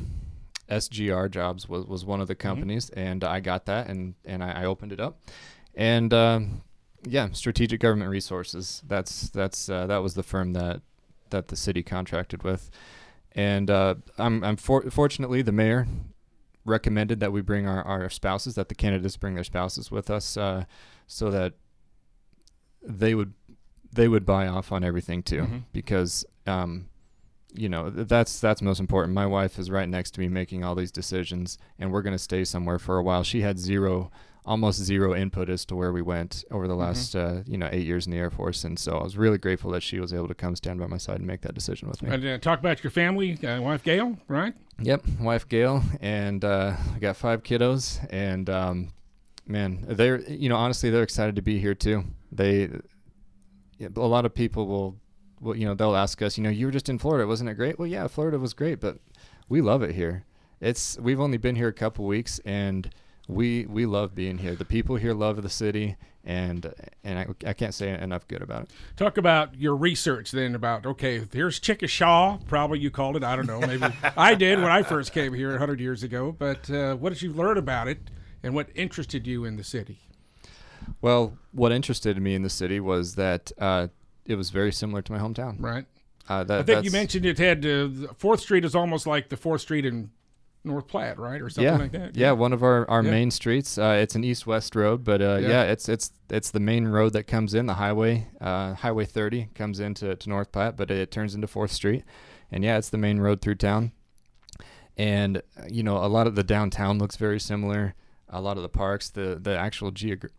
SGR 0.69 1.29
Jobs 1.29 1.69
was, 1.69 1.85
was 1.87 2.05
one 2.05 2.21
of 2.21 2.29
the 2.29 2.37
mm-hmm. 2.37 2.47
companies, 2.47 2.91
mm-hmm. 2.91 3.01
and 3.01 3.25
I 3.25 3.41
got 3.41 3.67
that, 3.67 3.89
and 3.89 4.15
and 4.25 4.41
I, 4.41 4.63
I 4.63 4.65
opened 4.67 4.93
it 4.93 5.01
up, 5.01 5.19
and 5.75 6.15
um, 6.15 6.63
yeah, 7.07 7.29
Strategic 7.33 7.81
Government 7.81 8.11
Resources. 8.11 8.83
That's 8.87 9.31
that's 9.31 9.69
uh, 9.69 9.87
that 9.87 9.99
was 9.99 10.15
the 10.15 10.23
firm 10.23 10.53
that 10.53 10.83
that 11.31 11.49
the 11.49 11.57
city 11.57 11.83
contracted 11.83 12.43
with. 12.43 12.71
And 13.33 13.71
uh, 13.71 13.97
I'm, 14.19 14.43
I'm 14.43 14.57
for- 14.57 14.91
fortunately 14.91 15.43
the 15.43 15.53
mayor 15.53 15.87
recommended 16.65 17.21
that 17.21 17.33
we 17.33 17.41
bring 17.41 17.67
our, 17.67 17.83
our 17.83 18.11
spouses, 18.11 18.55
that 18.57 18.69
the 18.69 18.75
candidates 18.75 19.17
bring 19.17 19.35
their 19.35 19.45
spouses 19.45 19.91
with 19.91 20.11
us, 20.11 20.37
uh, 20.37 20.65
so 21.07 21.31
that 21.31 21.55
they 22.83 23.15
would 23.15 23.35
they 23.93 24.09
would 24.09 24.25
buy 24.25 24.47
off 24.47 24.73
on 24.73 24.85
everything 24.85 25.23
too, 25.23 25.43
mm-hmm. 25.43 25.59
because 25.73 26.25
um, 26.47 26.89
you 27.53 27.69
know 27.69 27.91
that's 27.91 28.41
that's 28.41 28.63
most 28.63 28.81
important. 28.81 29.15
My 29.15 29.27
wife 29.27 29.59
is 29.59 29.71
right 29.71 29.89
next 29.89 30.13
to 30.13 30.21
me 30.21 30.29
making 30.29 30.65
all 30.65 30.75
these 30.75 30.93
decisions, 30.93 31.59
and 31.79 31.93
we're 31.93 32.03
going 32.03 32.15
to 32.15 32.19
stay 32.19 32.45
somewhere 32.45 32.79
for 32.79 32.97
a 32.99 33.03
while. 33.03 33.23
She 33.23 33.41
had 33.41 33.59
zero, 33.59 34.11
almost 34.45 34.81
zero 34.81 35.15
input 35.15 35.49
as 35.49 35.65
to 35.67 35.77
where 35.77 35.93
we 35.93 36.03
went 36.03 36.45
over 36.51 36.67
the 36.67 36.75
last 36.75 37.15
mm-hmm. 37.15 37.39
uh, 37.39 37.43
you 37.47 37.59
know 37.59 37.69
eight 37.73 37.87
years 37.87 38.07
in 38.07 38.13
the 38.13 38.19
Air 38.19 38.31
Force, 38.31 38.65
and 38.65 38.79
so 38.79 38.99
I 38.99 39.03
was 39.03 39.17
really 39.17 39.39
grateful 39.39 39.71
that 39.73 39.83
she 39.83 40.01
was 40.01 40.13
able 40.13 40.29
to 40.29 40.35
come 40.35 40.57
stand 40.57 40.81
by 40.81 40.87
my 40.87 40.99
side 40.99 41.17
and 41.17 41.27
make 41.27 41.43
that 41.43 41.55
decision 41.55 41.89
with 41.89 42.03
me. 42.03 42.11
And 42.11 42.25
uh, 42.25 42.39
talk 42.39 42.61
about 42.61 42.83
your 42.83 42.91
family, 42.91 43.39
uh, 43.47 43.61
wife 43.61 43.83
Gail, 43.83 44.19
right? 44.29 44.55
Yep, 44.81 45.07
wife 45.21 45.49
Gail, 45.49 45.83
and 46.01 46.45
uh, 46.45 46.77
I 46.95 46.99
got 46.99 47.17
five 47.17 47.43
kiddos, 47.43 48.05
and 48.11 48.49
um, 48.49 48.93
man, 49.47 49.85
they're 49.89 50.21
you 50.23 50.49
know 50.49 50.57
honestly 50.57 50.91
they're 50.91 51.03
excited 51.03 51.37
to 51.37 51.43
be 51.43 51.59
here 51.59 51.75
too. 51.75 52.05
They 52.33 52.71
a 53.97 54.01
lot 54.01 54.25
of 54.25 54.35
people 54.35 54.67
will 54.67 54.97
well, 55.41 55.57
you 55.57 55.67
know, 55.67 55.75
they'll 55.75 55.97
ask 55.97 56.21
us, 56.23 56.37
you 56.37 56.45
know, 56.45 56.51
you 56.51 56.67
were 56.67 56.73
just 56.73 56.89
in 56.89 56.99
Florida, 56.99 57.27
wasn't 57.27 57.49
it 57.49 57.55
great? 57.55 57.79
Well, 57.79 57.89
yeah, 57.89 58.07
Florida 58.09 58.39
was 58.39 58.53
great, 58.53 58.79
but 58.81 58.99
we 59.49 59.61
love 59.61 59.83
it 59.83 59.95
here. 59.95 60.25
It's 60.61 60.99
we've 60.99 61.21
only 61.21 61.39
been 61.39 61.57
here 61.57 61.69
a 61.69 61.73
couple 61.73 62.05
weeks, 62.05 62.39
and 62.45 62.91
we 63.31 63.67
we 63.67 63.87
love 63.87 64.15
being 64.15 64.39
here. 64.39 64.55
The 64.55 64.65
people 64.65 64.97
here 64.97 65.15
love 65.15 65.41
the 65.43 65.51
city, 65.51 65.97
and 66.25 66.73
and 67.05 67.19
I, 67.19 67.49
I 67.49 67.53
can't 67.53 67.75
say 67.75 67.91
enough 67.91 68.27
good 68.29 68.43
about 68.43 68.65
it. 68.65 68.71
Talk 68.97 69.17
about 69.17 69.59
your 69.59 69.77
research 69.77 70.33
then 70.33 70.55
about 70.55 70.85
okay, 70.85 71.23
here's 71.33 71.61
Chickasha, 71.61 72.45
probably 72.47 72.81
you 72.81 72.91
called 72.91 73.17
it. 73.17 73.25
I 73.25 73.37
don't 73.37 73.47
know, 73.47 73.61
maybe 73.61 73.87
I 74.17 74.35
did 74.35 74.61
when 74.61 74.71
I 74.71 74.83
first 74.83 75.13
came 75.13 75.33
here 75.33 75.51
100 75.51 75.81
years 75.81 76.03
ago. 76.03 76.35
But 76.37 76.69
uh, 76.71 76.97
what 76.97 77.11
did 77.11 77.23
you 77.23 77.33
learn 77.33 77.57
about 77.57 77.89
it, 77.89 78.11
and 78.43 78.55
what 78.55 78.69
interested 78.75 79.27
you 79.27 79.45
in 79.45 79.57
the 79.57 79.65
city? 79.65 80.01
Well, 81.01 81.39
what 81.53 81.73
interested 81.73 82.21
me 82.21 82.35
in 82.35 82.43
the 82.43 82.51
city 82.51 82.81
was 82.81 83.15
that 83.15 83.53
uh, 83.59 83.89
it 84.27 84.35
was 84.35 84.51
very 84.51 84.73
similar 84.73 85.03
to 85.03 85.13
my 85.13 85.19
hometown. 85.19 85.57
Right. 85.61 85.87
Uh, 86.29 86.45
that, 86.45 86.61
I 86.61 86.63
think 86.63 86.85
you 86.85 86.93
mentioned 86.93 87.27
it 87.27 87.39
had 87.39 87.65
Fourth 88.17 88.41
uh, 88.41 88.43
Street 88.43 88.65
is 88.65 88.75
almost 88.75 89.07
like 89.07 89.31
the 89.31 89.37
Fourth 89.37 89.63
Street 89.63 89.85
in 89.85 90.11
North 90.63 90.87
Platte, 90.87 91.19
right, 91.19 91.41
or 91.41 91.49
something 91.49 91.73
yeah. 91.73 91.79
like 91.79 91.93
that. 91.93 92.17
Yeah, 92.17 92.29
yeah 92.29 92.33
one 92.33 92.53
of 92.53 92.63
our, 92.63 92.89
our 92.91 93.03
yeah. 93.03 93.11
main 93.11 93.31
streets. 93.31 93.79
Uh, 93.79 93.99
it's 94.01 94.15
an 94.15 94.25
east-west 94.25 94.77
road, 94.77 95.05
but 95.05 95.23
uh, 95.23 95.39
yeah. 95.41 95.63
it's 95.63 95.89
it's 95.89 96.13
it's 96.29 96.51
the 96.51 96.61
main 96.61 96.87
road 96.87 97.13
that 97.15 97.25
comes 97.25 97.55
in 97.55 97.67
the 97.67 97.75
highway. 97.75 98.29
Uh, 98.41 98.75
highway 98.75 99.05
30 99.05 99.49
comes 99.55 99.81
into 99.81 100.15
to 100.15 100.29
North 100.29 100.53
Platte, 100.53 100.77
but 100.77 100.91
it 100.91 101.11
turns 101.11 101.35
into 101.35 101.47
Fourth 101.47 101.73
Street, 101.73 102.05
and 102.51 102.63
yeah, 102.63 102.77
it's 102.77 102.91
the 102.91 102.99
main 102.99 103.21
road 103.21 103.41
through 103.41 103.57
town. 103.57 103.93
And 104.97 105.39
uh, 105.39 105.63
you 105.69 105.83
know, 105.83 105.97
a 105.97 106.09
lot 106.09 106.27
of 106.27 106.35
the 106.35 106.45
downtown 106.45 106.99
looks 106.99 107.17
very 107.17 107.41
similar. 107.41 107.95
A 108.29 108.41
lot 108.41 108.57
of 108.57 108.63
the 108.63 108.69
parks, 108.69 109.11
the 109.11 109.39
the 109.41 109.57
actual 109.57 109.91
geog- 109.91 110.31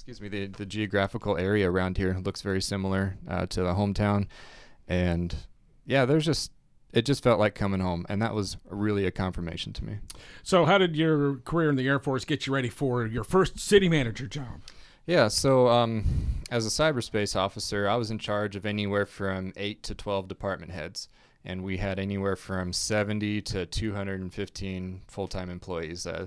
excuse 0.00 0.20
me, 0.20 0.28
the, 0.28 0.46
the 0.46 0.66
geographical 0.66 1.36
area 1.36 1.70
around 1.70 1.98
here 1.98 2.18
looks 2.24 2.40
very 2.42 2.62
similar 2.62 3.18
uh, 3.28 3.44
to 3.46 3.62
the 3.62 3.74
hometown. 3.74 4.26
And 4.88 5.34
yeah, 5.84 6.06
there's 6.06 6.24
just, 6.24 6.52
it 6.92 7.02
just 7.02 7.22
felt 7.22 7.38
like 7.38 7.54
coming 7.54 7.80
home. 7.80 8.06
And 8.08 8.20
that 8.22 8.34
was 8.34 8.56
really 8.68 9.06
a 9.06 9.10
confirmation 9.10 9.72
to 9.74 9.84
me. 9.84 9.98
So, 10.42 10.64
how 10.64 10.78
did 10.78 10.96
your 10.96 11.36
career 11.36 11.70
in 11.70 11.76
the 11.76 11.86
Air 11.86 11.98
Force 11.98 12.24
get 12.24 12.46
you 12.46 12.54
ready 12.54 12.68
for 12.68 13.06
your 13.06 13.24
first 13.24 13.58
city 13.58 13.88
manager 13.88 14.26
job? 14.26 14.60
Yeah, 15.06 15.28
so 15.28 15.68
um, 15.68 16.04
as 16.50 16.66
a 16.66 16.68
cyberspace 16.68 17.34
officer, 17.34 17.88
I 17.88 17.96
was 17.96 18.10
in 18.10 18.18
charge 18.18 18.54
of 18.54 18.64
anywhere 18.66 19.06
from 19.06 19.52
8 19.56 19.82
to 19.84 19.94
12 19.94 20.28
department 20.28 20.72
heads. 20.72 21.08
And 21.44 21.64
we 21.64 21.78
had 21.78 21.98
anywhere 21.98 22.36
from 22.36 22.72
70 22.72 23.40
to 23.42 23.64
215 23.66 25.00
full 25.06 25.26
time 25.26 25.48
employees 25.48 26.06
uh, 26.06 26.26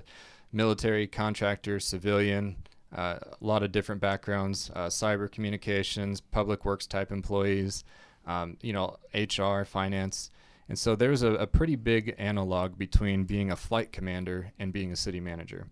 military, 0.52 1.06
contractor, 1.06 1.78
civilian, 1.80 2.56
uh, 2.94 3.18
a 3.20 3.44
lot 3.44 3.62
of 3.62 3.72
different 3.72 4.00
backgrounds, 4.00 4.70
uh, 4.74 4.86
cyber 4.86 5.30
communications, 5.30 6.20
public 6.20 6.64
works 6.64 6.86
type 6.86 7.10
employees, 7.10 7.84
um, 8.26 8.56
you 8.62 8.72
know, 8.72 8.96
HR, 9.14 9.64
finance. 9.64 10.30
And 10.68 10.78
so 10.78 10.96
there's 10.96 11.22
a, 11.22 11.32
a, 11.34 11.46
pretty 11.46 11.76
big 11.76 12.14
analog 12.16 12.78
between 12.78 13.24
being 13.24 13.50
a 13.50 13.56
flight 13.56 13.92
commander 13.92 14.52
and 14.58 14.72
being 14.72 14.92
a 14.92 14.96
city 14.96 15.20
manager. 15.20 15.66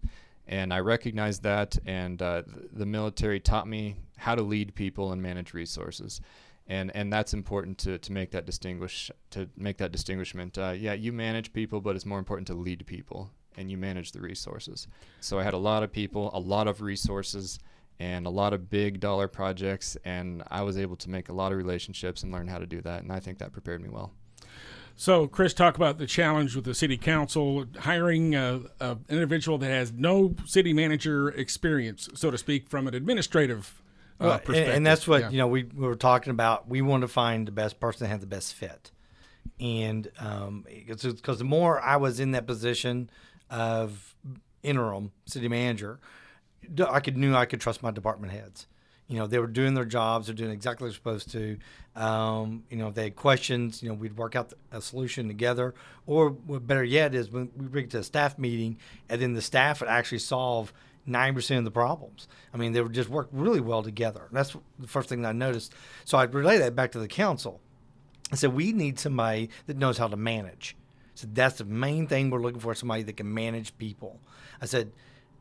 And 0.46 0.74
I 0.74 0.80
recognized 0.80 1.42
that, 1.44 1.78
and 1.86 2.20
uh, 2.20 2.42
the 2.72 2.84
military 2.84 3.40
taught 3.40 3.66
me 3.66 3.96
how 4.18 4.34
to 4.34 4.42
lead 4.42 4.74
people 4.74 5.12
and 5.12 5.22
manage 5.22 5.54
resources. 5.54 6.20
And, 6.66 6.94
and 6.94 7.12
that's 7.12 7.32
important 7.32 7.78
to, 7.78 7.98
to 7.98 8.12
make 8.12 8.30
that 8.32 8.44
distinguish 8.44 9.10
to 9.30 9.48
make 9.56 9.78
that 9.78 9.92
distinguishment. 9.92 10.58
Uh, 10.58 10.74
yeah, 10.76 10.92
you 10.92 11.12
manage 11.12 11.52
people, 11.52 11.80
but 11.80 11.96
it's 11.96 12.06
more 12.06 12.18
important 12.18 12.46
to 12.48 12.54
lead 12.54 12.86
people 12.86 13.30
and 13.56 13.70
you 13.70 13.76
manage 13.76 14.12
the 14.12 14.20
resources. 14.20 14.88
So 15.20 15.38
I 15.38 15.42
had 15.42 15.54
a 15.54 15.58
lot 15.58 15.82
of 15.82 15.92
people, 15.92 16.30
a 16.34 16.40
lot 16.40 16.68
of 16.68 16.80
resources, 16.80 17.58
and 17.98 18.26
a 18.26 18.30
lot 18.30 18.52
of 18.52 18.70
big 18.70 19.00
dollar 19.00 19.28
projects, 19.28 19.96
and 20.04 20.42
I 20.50 20.62
was 20.62 20.78
able 20.78 20.96
to 20.96 21.10
make 21.10 21.28
a 21.28 21.32
lot 21.32 21.52
of 21.52 21.58
relationships 21.58 22.22
and 22.22 22.32
learn 22.32 22.48
how 22.48 22.58
to 22.58 22.66
do 22.66 22.80
that, 22.80 23.02
and 23.02 23.12
I 23.12 23.20
think 23.20 23.38
that 23.38 23.52
prepared 23.52 23.82
me 23.82 23.88
well. 23.90 24.12
So, 24.96 25.26
Chris, 25.26 25.54
talk 25.54 25.76
about 25.76 25.98
the 25.98 26.06
challenge 26.06 26.54
with 26.54 26.64
the 26.64 26.74
city 26.74 26.96
council 26.96 27.64
hiring 27.80 28.34
an 28.34 28.68
individual 29.08 29.58
that 29.58 29.70
has 29.70 29.92
no 29.92 30.34
city 30.44 30.72
manager 30.72 31.28
experience, 31.30 32.08
so 32.14 32.30
to 32.30 32.38
speak, 32.38 32.68
from 32.68 32.86
an 32.86 32.94
administrative 32.94 33.82
uh, 34.20 34.24
well, 34.24 34.38
perspective. 34.38 34.66
And, 34.66 34.76
and, 34.76 34.86
that's 34.86 35.08
what 35.08 35.22
yeah. 35.22 35.30
you 35.30 35.38
know 35.38 35.48
we, 35.48 35.64
we 35.64 35.86
were 35.86 35.96
talking 35.96 36.30
about. 36.30 36.68
We 36.68 36.82
want 36.82 37.00
to 37.02 37.08
find 37.08 37.48
the 37.48 37.52
best 37.52 37.80
person 37.80 38.04
that 38.04 38.10
has 38.10 38.20
the 38.20 38.26
best 38.26 38.54
fit, 38.54 38.90
and 39.58 40.04
because 40.04 41.04
um, 41.04 41.38
the 41.38 41.44
more 41.44 41.80
I 41.80 41.96
was 41.96 42.20
in 42.20 42.32
that 42.32 42.46
position, 42.46 43.10
of 43.52 44.16
interim 44.62 45.12
city 45.26 45.46
manager, 45.46 46.00
I 46.88 47.00
could 47.00 47.16
knew 47.16 47.34
I 47.34 47.44
could 47.44 47.60
trust 47.60 47.82
my 47.82 47.90
department 47.90 48.32
heads. 48.32 48.66
You 49.12 49.18
know, 49.18 49.26
they 49.26 49.38
were 49.38 49.46
doing 49.46 49.74
their 49.74 49.84
jobs. 49.84 50.26
They're 50.26 50.34
doing 50.34 50.52
exactly 50.52 50.86
what 50.86 50.88
they're 50.88 50.94
supposed 50.94 51.30
to. 51.32 51.58
Um, 51.94 52.64
you 52.70 52.78
know, 52.78 52.88
if 52.88 52.94
they 52.94 53.04
had 53.04 53.16
questions, 53.16 53.82
you 53.82 53.90
know, 53.90 53.94
we'd 53.94 54.16
work 54.16 54.34
out 54.34 54.54
a 54.70 54.80
solution 54.80 55.28
together. 55.28 55.74
Or 56.06 56.30
what 56.30 56.66
better 56.66 56.82
yet 56.82 57.14
is 57.14 57.30
when 57.30 57.50
we 57.54 57.66
bring 57.66 57.84
it 57.84 57.90
to 57.90 57.98
a 57.98 58.02
staff 58.02 58.38
meeting, 58.38 58.78
and 59.10 59.20
then 59.20 59.34
the 59.34 59.42
staff 59.42 59.80
would 59.80 59.90
actually 59.90 60.20
solve 60.20 60.72
90% 61.06 61.58
of 61.58 61.64
the 61.64 61.70
problems. 61.70 62.26
I 62.54 62.56
mean, 62.56 62.72
they 62.72 62.80
would 62.80 62.94
just 62.94 63.10
work 63.10 63.28
really 63.32 63.60
well 63.60 63.82
together. 63.82 64.28
That's 64.32 64.56
the 64.78 64.88
first 64.88 65.10
thing 65.10 65.26
I 65.26 65.32
noticed. 65.32 65.74
So 66.06 66.16
I'd 66.16 66.32
relay 66.32 66.56
that 66.58 66.74
back 66.74 66.92
to 66.92 66.98
the 66.98 67.08
council. 67.08 67.60
I 68.32 68.36
said, 68.36 68.54
we 68.54 68.72
need 68.72 68.98
somebody 68.98 69.50
that 69.66 69.76
knows 69.76 69.98
how 69.98 70.08
to 70.08 70.16
manage. 70.16 70.74
So 71.16 71.28
that's 71.30 71.58
the 71.58 71.66
main 71.66 72.06
thing 72.06 72.30
we're 72.30 72.40
looking 72.40 72.60
for 72.60 72.74
somebody 72.74 73.02
that 73.02 73.18
can 73.18 73.32
manage 73.34 73.76
people. 73.76 74.20
I 74.62 74.64
said, 74.64 74.90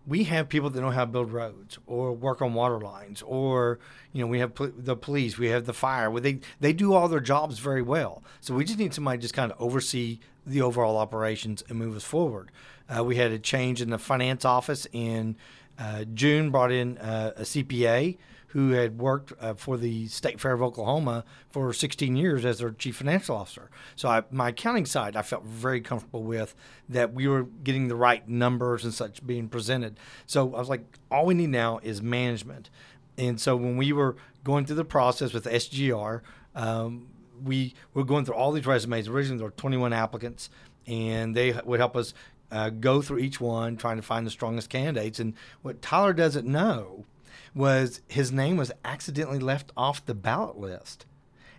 we 0.08 0.24
have 0.25 0.50
people 0.50 0.70
that 0.70 0.81
know 0.81 0.89
how 0.89 1.05
to 1.05 1.12
build 1.12 1.31
roads 1.31 1.77
or 1.86 2.12
work 2.12 2.41
on 2.41 2.53
water 2.53 2.79
lines 2.79 3.22
or 3.22 3.79
you 4.12 4.22
know 4.22 4.27
we 4.27 4.39
have 4.39 4.55
pl- 4.55 4.72
the 4.75 4.96
police 4.96 5.38
we 5.38 5.48
have 5.48 5.65
the 5.65 5.74
fire 5.74 6.20
they 6.20 6.39
they 6.60 6.74
do 6.74 6.93
all 6.93 7.08
their 7.08 7.20
jobs 7.20 7.60
very 7.60 7.81
well. 7.81 8.24
So 8.39 8.55
we 8.55 8.65
just 8.65 8.79
need 8.79 8.93
somebody 8.93 9.17
to 9.17 9.22
just 9.22 9.34
kind 9.34 9.51
of 9.51 9.62
oversee 9.62 10.20
the 10.46 10.62
overall 10.62 10.98
operations 10.98 11.63
and 11.70 11.77
move 11.77 11.96
us 11.96 12.03
forward. 12.03 12.51
Uh, 12.89 13.03
we 13.03 13.15
had 13.15 13.31
a 13.31 13.39
change 13.39 13.81
in 13.81 13.89
the 13.89 14.00
finance 14.00 14.43
office 14.43 14.88
in 14.91 15.36
uh, 15.79 16.03
june 16.13 16.51
brought 16.51 16.72
in 16.72 16.98
uh, 16.98 17.31
a 17.38 17.41
cpa 17.43 18.17
who 18.51 18.72
had 18.72 19.00
worked 19.00 19.31
uh, 19.39 19.53
for 19.53 19.77
the 19.77 20.08
State 20.08 20.39
Fair 20.39 20.51
of 20.53 20.62
Oklahoma 20.62 21.24
for 21.50 21.72
16 21.72 22.15
years 22.17 22.43
as 22.43 22.60
their 22.60 22.72
chief 22.72 22.98
financial 22.98 23.36
officer. 23.36 23.70
So 23.96 24.10
I, 24.10 24.24
my 24.29 24.50
accounting 24.50 24.86
side, 24.86 25.15
I 25.15 25.22
felt 25.22 25.46
very 25.46 25.79
comfortable 25.79 26.24
with 26.24 26.53
that 26.89 27.13
we 27.13 27.27
were 27.27 27.43
getting 27.43 27.88
the 27.88 27.96
right 27.96 28.27
numbers 28.27 28.84
and 28.84 28.93
such 28.93 29.25
being 29.25 29.48
presented. 29.48 29.98
So 30.25 30.53
I 30.53 30.60
was 30.60 30.67
like, 30.67 30.84
all 31.10 31.25
we 31.25 31.34
need 31.34 31.50
now 31.50 31.79
is 31.81 32.01
management. 32.01 32.70
And 33.17 33.39
so 33.39 33.55
when 33.55 33.77
we 33.77 33.93
were 33.93 34.17
going 34.43 34.65
through 34.65 34.75
the 34.77 34.86
process 34.86 35.31
with 35.31 35.46
SGR, 35.46 36.22
um, 36.53 37.08
we 37.41 37.74
were 37.93 38.03
going 38.03 38.25
through 38.25 38.36
all 38.36 38.51
these 38.51 38.65
resumes. 38.65 39.08
Originally, 39.08 39.38
there 39.38 39.48
were 39.48 39.51
21 39.51 39.93
applicants, 39.93 40.50
and 40.88 41.36
they 41.36 41.53
would 41.63 41.79
help 41.79 41.96
us 41.96 42.13
uh, 42.51 42.70
go 42.70 43.01
through 43.01 43.20
each 43.20 43.39
one, 43.39 43.77
trying 43.77 43.96
to 43.96 44.03
find 44.03 44.27
the 44.27 44.31
strongest 44.31 44.70
candidates. 44.70 45.20
And 45.20 45.36
what 45.62 45.81
Tyler 45.81 46.12
doesn't 46.12 46.46
know 46.46 47.05
was 47.53 48.01
his 48.07 48.31
name 48.31 48.57
was 48.57 48.71
accidentally 48.83 49.39
left 49.39 49.71
off 49.75 50.05
the 50.05 50.13
ballot 50.13 50.57
list. 50.57 51.05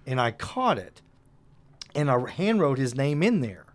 And 0.06 0.20
I 0.20 0.30
caught 0.32 0.78
it 0.78 1.00
and 1.94 2.10
I 2.10 2.16
handwrote 2.16 2.78
his 2.78 2.94
name 2.94 3.22
in 3.22 3.40
there 3.40 3.66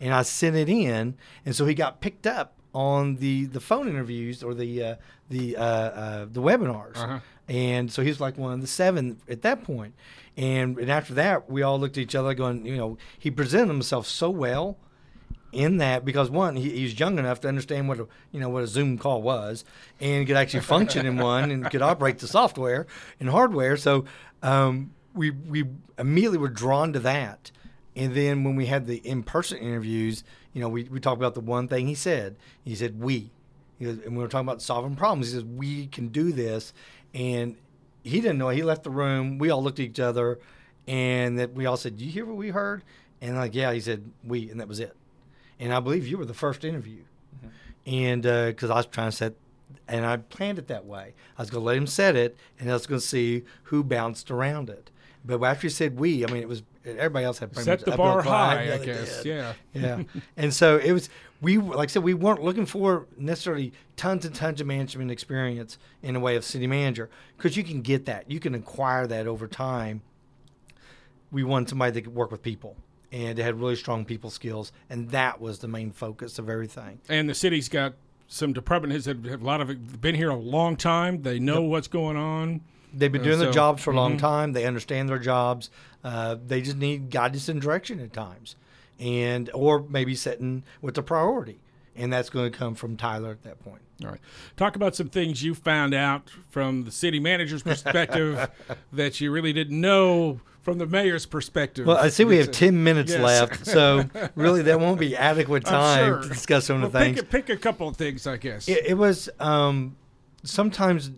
and 0.00 0.14
I 0.14 0.22
sent 0.22 0.56
it 0.56 0.68
in. 0.68 1.16
And 1.44 1.54
so 1.54 1.66
he 1.66 1.74
got 1.74 2.00
picked 2.00 2.26
up 2.26 2.54
on 2.72 3.16
the, 3.16 3.46
the 3.46 3.60
phone 3.60 3.88
interviews 3.88 4.42
or 4.42 4.54
the, 4.54 4.82
uh, 4.82 4.94
the, 5.28 5.56
uh, 5.56 5.62
uh, 5.62 6.26
the 6.30 6.40
webinars. 6.40 6.96
Uh-huh. 6.96 7.20
And 7.48 7.92
so 7.92 8.02
he 8.02 8.08
was 8.08 8.20
like 8.20 8.38
one 8.38 8.52
of 8.52 8.60
the 8.60 8.66
seven 8.66 9.18
at 9.28 9.42
that 9.42 9.64
point. 9.64 9.94
And, 10.36 10.78
and 10.78 10.90
after 10.90 11.14
that, 11.14 11.50
we 11.50 11.62
all 11.62 11.78
looked 11.78 11.98
at 11.98 12.02
each 12.02 12.14
other 12.14 12.32
going, 12.32 12.64
you 12.64 12.76
know, 12.76 12.96
he 13.18 13.30
presented 13.30 13.68
himself 13.68 14.06
so 14.06 14.30
well 14.30 14.78
in 15.52 15.78
that 15.78 16.04
because 16.04 16.30
one 16.30 16.56
he, 16.56 16.70
he's 16.70 16.98
young 16.98 17.18
enough 17.18 17.40
to 17.40 17.48
understand 17.48 17.88
what 17.88 17.98
a 17.98 18.06
you 18.32 18.40
know 18.40 18.48
what 18.48 18.62
a 18.62 18.66
Zoom 18.66 18.98
call 18.98 19.22
was 19.22 19.64
and 20.00 20.26
could 20.26 20.36
actually 20.36 20.60
function 20.60 21.06
in 21.06 21.18
one 21.18 21.50
and 21.50 21.68
could 21.70 21.82
operate 21.82 22.18
the 22.18 22.28
software 22.28 22.86
and 23.18 23.28
hardware. 23.28 23.76
So 23.76 24.04
um, 24.42 24.92
we 25.14 25.30
we 25.30 25.64
immediately 25.98 26.38
were 26.38 26.48
drawn 26.48 26.92
to 26.92 27.00
that. 27.00 27.50
And 27.96 28.14
then 28.14 28.44
when 28.44 28.54
we 28.54 28.66
had 28.66 28.86
the 28.86 28.96
in 28.96 29.22
person 29.24 29.58
interviews, 29.58 30.22
you 30.52 30.60
know, 30.60 30.68
we, 30.68 30.84
we 30.84 31.00
talked 31.00 31.20
about 31.20 31.34
the 31.34 31.40
one 31.40 31.68
thing 31.68 31.86
he 31.86 31.94
said. 31.94 32.36
He 32.64 32.74
said 32.74 33.00
we, 33.00 33.30
he 33.78 33.84
goes, 33.84 33.98
and 34.04 34.16
we 34.16 34.22
were 34.22 34.28
talking 34.28 34.46
about 34.46 34.62
solving 34.62 34.96
problems. 34.96 35.28
He 35.28 35.34
says 35.34 35.44
we 35.44 35.88
can 35.88 36.08
do 36.08 36.32
this, 36.32 36.72
and 37.12 37.56
he 38.04 38.20
didn't 38.20 38.38
know. 38.38 38.48
He 38.50 38.62
left 38.62 38.84
the 38.84 38.90
room. 38.90 39.38
We 39.38 39.50
all 39.50 39.62
looked 39.62 39.80
at 39.80 39.86
each 39.86 40.00
other, 40.00 40.38
and 40.86 41.38
that 41.38 41.52
we 41.52 41.66
all 41.66 41.76
said, 41.76 41.96
"Do 41.96 42.04
you 42.04 42.10
hear 42.10 42.24
what 42.24 42.36
we 42.36 42.50
heard?" 42.50 42.84
And 43.20 43.36
like, 43.36 43.54
yeah, 43.54 43.72
he 43.72 43.80
said 43.80 44.10
we, 44.24 44.50
and 44.50 44.60
that 44.60 44.68
was 44.68 44.80
it. 44.80 44.96
And 45.60 45.72
I 45.72 45.78
believe 45.78 46.06
you 46.08 46.18
were 46.18 46.24
the 46.24 46.34
first 46.34 46.64
interview, 46.64 47.02
mm-hmm. 47.36 47.48
and 47.86 48.26
uh, 48.26 48.46
because 48.46 48.70
I 48.70 48.76
was 48.76 48.86
trying 48.86 49.10
to 49.10 49.16
set, 49.16 49.34
and 49.86 50.04
I 50.06 50.16
planned 50.16 50.58
it 50.58 50.66
that 50.68 50.86
way. 50.86 51.14
I 51.38 51.42
was 51.42 51.50
going 51.50 51.60
to 51.60 51.66
let 51.66 51.76
him 51.76 51.86
set 51.86 52.16
it, 52.16 52.36
and 52.58 52.70
I 52.70 52.72
was 52.72 52.86
going 52.86 53.00
to 53.00 53.06
see 53.06 53.44
who 53.64 53.84
bounced 53.84 54.30
around 54.30 54.70
it. 54.70 54.90
But 55.24 55.42
after 55.42 55.66
he 55.66 55.68
said 55.68 55.98
we, 56.00 56.24
I 56.24 56.30
mean, 56.30 56.42
it 56.42 56.48
was 56.48 56.62
everybody 56.84 57.24
else 57.24 57.38
had 57.38 57.52
pretty 57.52 57.64
Set 57.64 57.80
much 57.80 57.90
the 57.90 57.96
bar 57.96 58.22
high, 58.22 58.64
Yeah, 58.64 58.74
I 58.74 58.78
guess. 58.78 59.22
did. 59.22 59.26
Yeah. 59.26 59.52
Yeah. 59.74 60.02
and 60.36 60.52
so 60.52 60.78
it 60.78 60.92
was, 60.92 61.10
we, 61.40 61.58
like 61.58 61.90
I 61.90 61.92
said, 61.92 62.02
we 62.02 62.14
weren't 62.14 62.42
looking 62.42 62.66
for 62.66 63.06
necessarily 63.18 63.72
tons 63.96 64.24
and 64.24 64.34
tons 64.34 64.60
of 64.60 64.66
management 64.66 65.10
experience 65.10 65.78
in 66.02 66.16
a 66.16 66.20
way 66.20 66.36
of 66.36 66.44
city 66.44 66.66
manager 66.66 67.10
because 67.36 67.56
you 67.56 67.64
can 67.64 67.82
get 67.82 68.06
that. 68.06 68.30
You 68.30 68.40
can 68.40 68.54
acquire 68.54 69.06
that 69.06 69.26
over 69.26 69.46
time. 69.46 70.02
We 71.30 71.44
wanted 71.44 71.68
somebody 71.68 71.92
that 71.92 72.02
could 72.02 72.14
work 72.14 72.30
with 72.30 72.42
people 72.42 72.76
and 73.12 73.38
it 73.38 73.42
had 73.42 73.60
really 73.60 73.76
strong 73.76 74.04
people 74.04 74.30
skills. 74.30 74.72
And 74.88 75.10
that 75.10 75.40
was 75.40 75.58
the 75.58 75.68
main 75.68 75.90
focus 75.90 76.38
of 76.38 76.48
everything. 76.48 77.00
And 77.08 77.28
the 77.28 77.34
city's 77.34 77.68
got 77.68 77.94
some 78.28 78.52
department 78.52 78.92
heads 78.92 79.06
that 79.06 79.24
have 79.26 79.42
a 79.42 79.44
lot 79.44 79.60
of 79.60 80.00
been 80.00 80.14
here 80.14 80.30
a 80.30 80.36
long 80.36 80.76
time. 80.76 81.22
They 81.22 81.38
know 81.38 81.62
what's 81.62 81.88
going 81.88 82.16
on. 82.16 82.60
They've 82.92 83.10
been 83.10 83.20
Uh, 83.22 83.24
doing 83.24 83.38
their 83.38 83.48
so- 83.48 83.52
jobs 83.54 83.82
for 83.82 83.92
a 83.92 83.96
long 83.96 84.14
mhm. 84.16 84.20
time. 84.20 84.52
They 84.52 84.64
understand 84.66 85.08
their 85.08 85.18
jobs. 85.18 85.70
Uh, 86.02 86.36
they 86.46 86.60
just 86.60 86.76
need 86.76 87.10
guidance 87.10 87.48
and 87.48 87.60
direction 87.60 88.00
at 88.00 88.12
times, 88.12 88.56
and 88.98 89.50
or 89.54 89.84
maybe 89.88 90.14
setting 90.14 90.62
with 90.80 90.94
the 90.94 91.02
priority, 91.02 91.58
and 92.00 92.12
that's 92.12 92.30
going 92.30 92.50
to 92.50 92.56
come 92.58 92.74
from 92.74 92.96
Tyler 92.96 93.30
at 93.30 93.42
that 93.42 93.60
point. 93.60 93.82
All 94.02 94.10
right. 94.10 94.20
Talk 94.56 94.76
about 94.76 94.96
some 94.96 95.08
things 95.10 95.42
you 95.42 95.54
found 95.54 95.92
out 95.94 96.30
from 96.48 96.84
the 96.84 96.90
city 96.90 97.20
manager's 97.20 97.62
perspective 97.62 98.50
that 98.92 99.20
you 99.20 99.30
really 99.30 99.52
didn't 99.52 99.78
know 99.80 100.40
from 100.62 100.78
the 100.78 100.86
mayor's 100.86 101.26
perspective. 101.26 101.86
Well, 101.86 101.96
I 101.98 102.08
see 102.08 102.24
we 102.24 102.36
have 102.38 102.46
Yes. 102.48 102.56
ten 102.58 102.82
minutes 102.82 103.12
Yes. 103.12 103.20
left, 103.22 103.66
so 103.66 104.04
really 104.34 104.62
that 104.62 104.80
won't 104.80 104.98
be 105.00 105.16
adequate 105.16 105.64
time 105.64 106.06
sure. 106.06 106.22
to 106.22 106.28
discuss 106.28 106.66
some 106.66 106.76
of 106.82 106.82
Well, 106.82 106.90
the 106.90 106.98
things. 106.98 107.16
pick, 107.22 107.24
a, 107.24 107.30
pick 107.30 107.48
a 107.50 107.56
couple 107.56 107.88
of 107.88 107.96
things, 107.96 108.26
I 108.26 108.36
guess. 108.38 108.68
It, 108.68 108.84
it 108.86 108.94
was 108.98 109.28
um, 109.38 109.96
sometimes, 110.44 111.10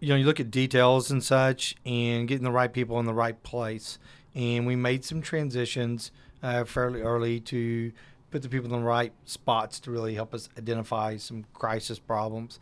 you 0.00 0.08
know, 0.10 0.16
you 0.16 0.24
look 0.26 0.40
at 0.40 0.50
details 0.50 1.10
and 1.10 1.22
such, 1.22 1.76
and 1.86 2.28
getting 2.28 2.44
the 2.44 2.50
right 2.52 2.72
people 2.72 2.98
in 3.00 3.06
the 3.06 3.14
right 3.14 3.40
place. 3.42 3.98
And 4.34 4.66
we 4.66 4.76
made 4.76 5.04
some 5.04 5.20
transitions 5.22 6.10
uh, 6.42 6.64
fairly 6.64 7.00
early 7.02 7.40
to 7.40 7.92
put 8.30 8.42
the 8.42 8.48
people 8.48 8.72
in 8.72 8.80
the 8.80 8.86
right 8.86 9.12
spots 9.24 9.80
to 9.80 9.90
really 9.90 10.14
help 10.14 10.34
us 10.34 10.48
identify 10.58 11.16
some 11.16 11.44
crisis 11.54 11.98
problems. 11.98 12.58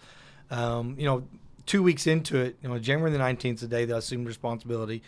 Um, 0.50 0.94
you 0.99 1.04
know, 1.04 1.25
two 1.66 1.82
weeks 1.82 2.06
into 2.06 2.38
it, 2.38 2.56
you 2.62 2.68
know, 2.68 2.78
January 2.78 3.11
the 3.11 3.18
nineteenth, 3.18 3.61
the 3.61 3.66
day 3.66 3.85
that 3.85 3.94
I 3.94 3.99
assumed 3.99 4.26
responsibility, 4.26 5.02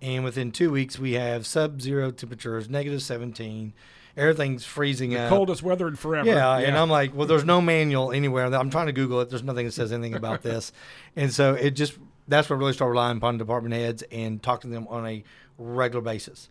and 0.00 0.24
within 0.24 0.50
two 0.50 0.70
weeks 0.70 0.98
we 0.98 1.12
have 1.12 1.46
sub-zero 1.46 2.10
temperatures, 2.10 2.68
negative 2.68 3.02
seventeen. 3.02 3.72
Everything's 4.16 4.64
freezing 4.64 5.10
the 5.10 5.20
up. 5.20 5.28
coldest 5.28 5.62
weather 5.62 5.86
in 5.86 5.94
forever. 5.94 6.28
Yeah, 6.28 6.58
and 6.58 6.76
I'm 6.76 6.90
like, 6.90 7.14
well, 7.14 7.28
there's 7.28 7.44
no 7.44 7.60
manual 7.60 8.10
anywhere. 8.10 8.46
I'm 8.52 8.68
trying 8.68 8.86
to 8.86 8.92
Google 8.92 9.20
it. 9.20 9.30
There's 9.30 9.44
nothing 9.44 9.66
that 9.66 9.72
says 9.72 9.92
anything 9.92 10.14
about 10.14 10.42
this, 10.42 10.72
and 11.16 11.32
so 11.32 11.54
it 11.54 11.72
just 11.72 11.96
that's 12.26 12.50
where 12.50 12.56
I 12.56 12.60
really 12.60 12.72
start 12.72 12.90
relying 12.90 13.18
upon 13.18 13.38
department 13.38 13.74
heads 13.74 14.02
and 14.10 14.42
talking 14.42 14.70
to 14.70 14.74
them 14.74 14.88
on 14.88 15.06
a 15.06 15.22
regular 15.56 16.02
basis, 16.02 16.48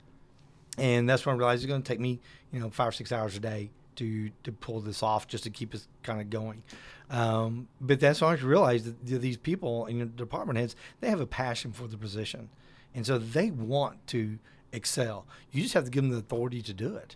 and 0.78 1.10
that's 1.10 1.26
when 1.26 1.36
I 1.36 1.38
realized 1.38 1.64
it's 1.64 1.70
going 1.70 1.82
to 1.82 1.88
take 1.88 2.00
me, 2.00 2.20
you 2.52 2.60
know, 2.60 2.70
five 2.70 2.90
or 2.90 2.92
six 2.92 3.12
hours 3.12 3.36
a 3.36 3.40
day 3.40 3.72
to 3.96 4.30
to 4.44 4.52
pull 4.52 4.80
this 4.80 5.04
off 5.04 5.28
just 5.28 5.44
to 5.44 5.50
keep 5.50 5.74
us 5.74 5.88
kind 6.04 6.22
of 6.22 6.30
going. 6.30 6.64
Um, 7.10 7.68
but 7.82 8.00
that's 8.00 8.22
when 8.22 8.32
I 8.32 8.40
realized 8.42 8.86
that 8.86 9.22
these 9.22 9.38
people 9.38 9.86
in 9.86 9.98
your 9.98 10.08
department 10.08 10.60
heads 10.60 10.76
they 11.00 11.10
have 11.10 11.22
a 11.22 11.28
passion 11.28 11.72
for 11.72 11.88
the 11.88 11.98
position, 11.98 12.50
and 12.94 13.06
so 13.06 13.18
they 13.18 13.52
want 13.52 14.06
to 14.08 14.40
excel. 14.72 15.26
You 15.52 15.62
just 15.62 15.74
have 15.74 15.86
to 15.86 15.92
give 15.92 16.04
them 16.04 16.12
the 16.12 16.20
authority 16.20 16.62
to 16.62 16.74
do 16.74 16.96
it. 16.96 17.16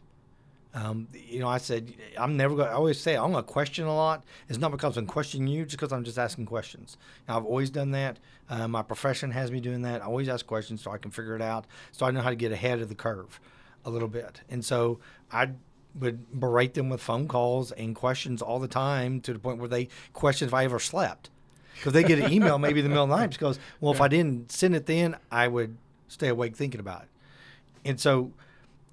Um, 0.74 1.10
you 1.14 1.40
know, 1.40 1.50
I 1.50 1.58
said 1.58 1.94
I'm 2.18 2.38
never 2.38 2.56
going. 2.56 2.68
to 2.68 2.74
I 2.74 2.76
always 2.76 3.00
say 3.00 3.16
I'm 3.16 3.32
going 3.32 3.44
to 3.44 3.52
question 3.52 3.86
a 3.86 3.96
lot. 3.96 4.24
It's 4.48 4.58
not 4.58 4.72
because 4.72 4.96
I'm 4.96 5.06
questioning 5.06 5.48
you, 5.48 5.66
just 5.66 5.78
because 5.78 5.92
I'm 5.92 6.04
just 6.04 6.18
asking 6.18 6.46
questions. 6.46 6.98
Now, 7.28 7.38
I've 7.38 7.46
always 7.46 7.70
done 7.70 7.92
that. 7.92 8.20
Uh, 8.50 8.68
my 8.68 8.82
profession 8.82 9.32
has 9.32 9.52
me 9.52 9.60
doing 9.60 9.82
that. 9.82 10.02
I 10.02 10.06
always 10.06 10.30
ask 10.30 10.46
questions 10.46 10.82
so 10.82 10.92
I 10.92 10.98
can 10.98 11.12
figure 11.12 11.36
it 11.36 11.42
out, 11.42 11.66
so 11.92 12.06
I 12.06 12.12
know 12.12 12.22
how 12.22 12.30
to 12.30 12.36
get 12.36 12.52
ahead 12.52 12.80
of 12.80 12.90
the 12.90 12.96
curve 12.96 13.40
a 13.84 13.90
little 13.90 14.08
bit. 14.08 14.42
And 14.50 14.64
so 14.64 15.00
I 15.32 15.50
would 16.00 16.40
berate 16.40 16.74
them 16.74 16.90
with 16.90 17.02
phone 17.02 17.28
calls 17.28 17.72
and 17.74 17.96
questions 17.96 18.42
all 18.42 18.60
the 18.60 18.68
time 18.68 19.20
to 19.22 19.34
the 19.34 19.40
point 19.40 19.58
where 19.60 19.68
they 19.68 19.90
question 20.14 20.48
if 20.48 20.54
I 20.54 20.64
ever 20.64 20.80
slept. 20.80 21.30
Because 21.76 21.94
they 21.94 22.04
get 22.04 22.20
an 22.20 22.32
email 22.32 22.60
maybe 22.60 22.80
in 22.80 22.86
the 22.86 22.90
middle 22.90 23.06
of 23.06 23.10
the 23.10 23.16
night 23.16 23.32
because, 23.32 23.60
well, 23.80 23.92
if 23.92 24.02
I 24.02 24.08
didn't 24.08 24.52
send 24.52 24.76
it 24.76 24.86
then, 24.86 25.18
I 25.32 25.48
would 25.48 25.78
stay 26.08 26.28
awake 26.28 26.56
thinking 26.56 26.80
about 26.80 27.04
it. 27.04 27.08
And 27.84 28.00
so 28.00 28.32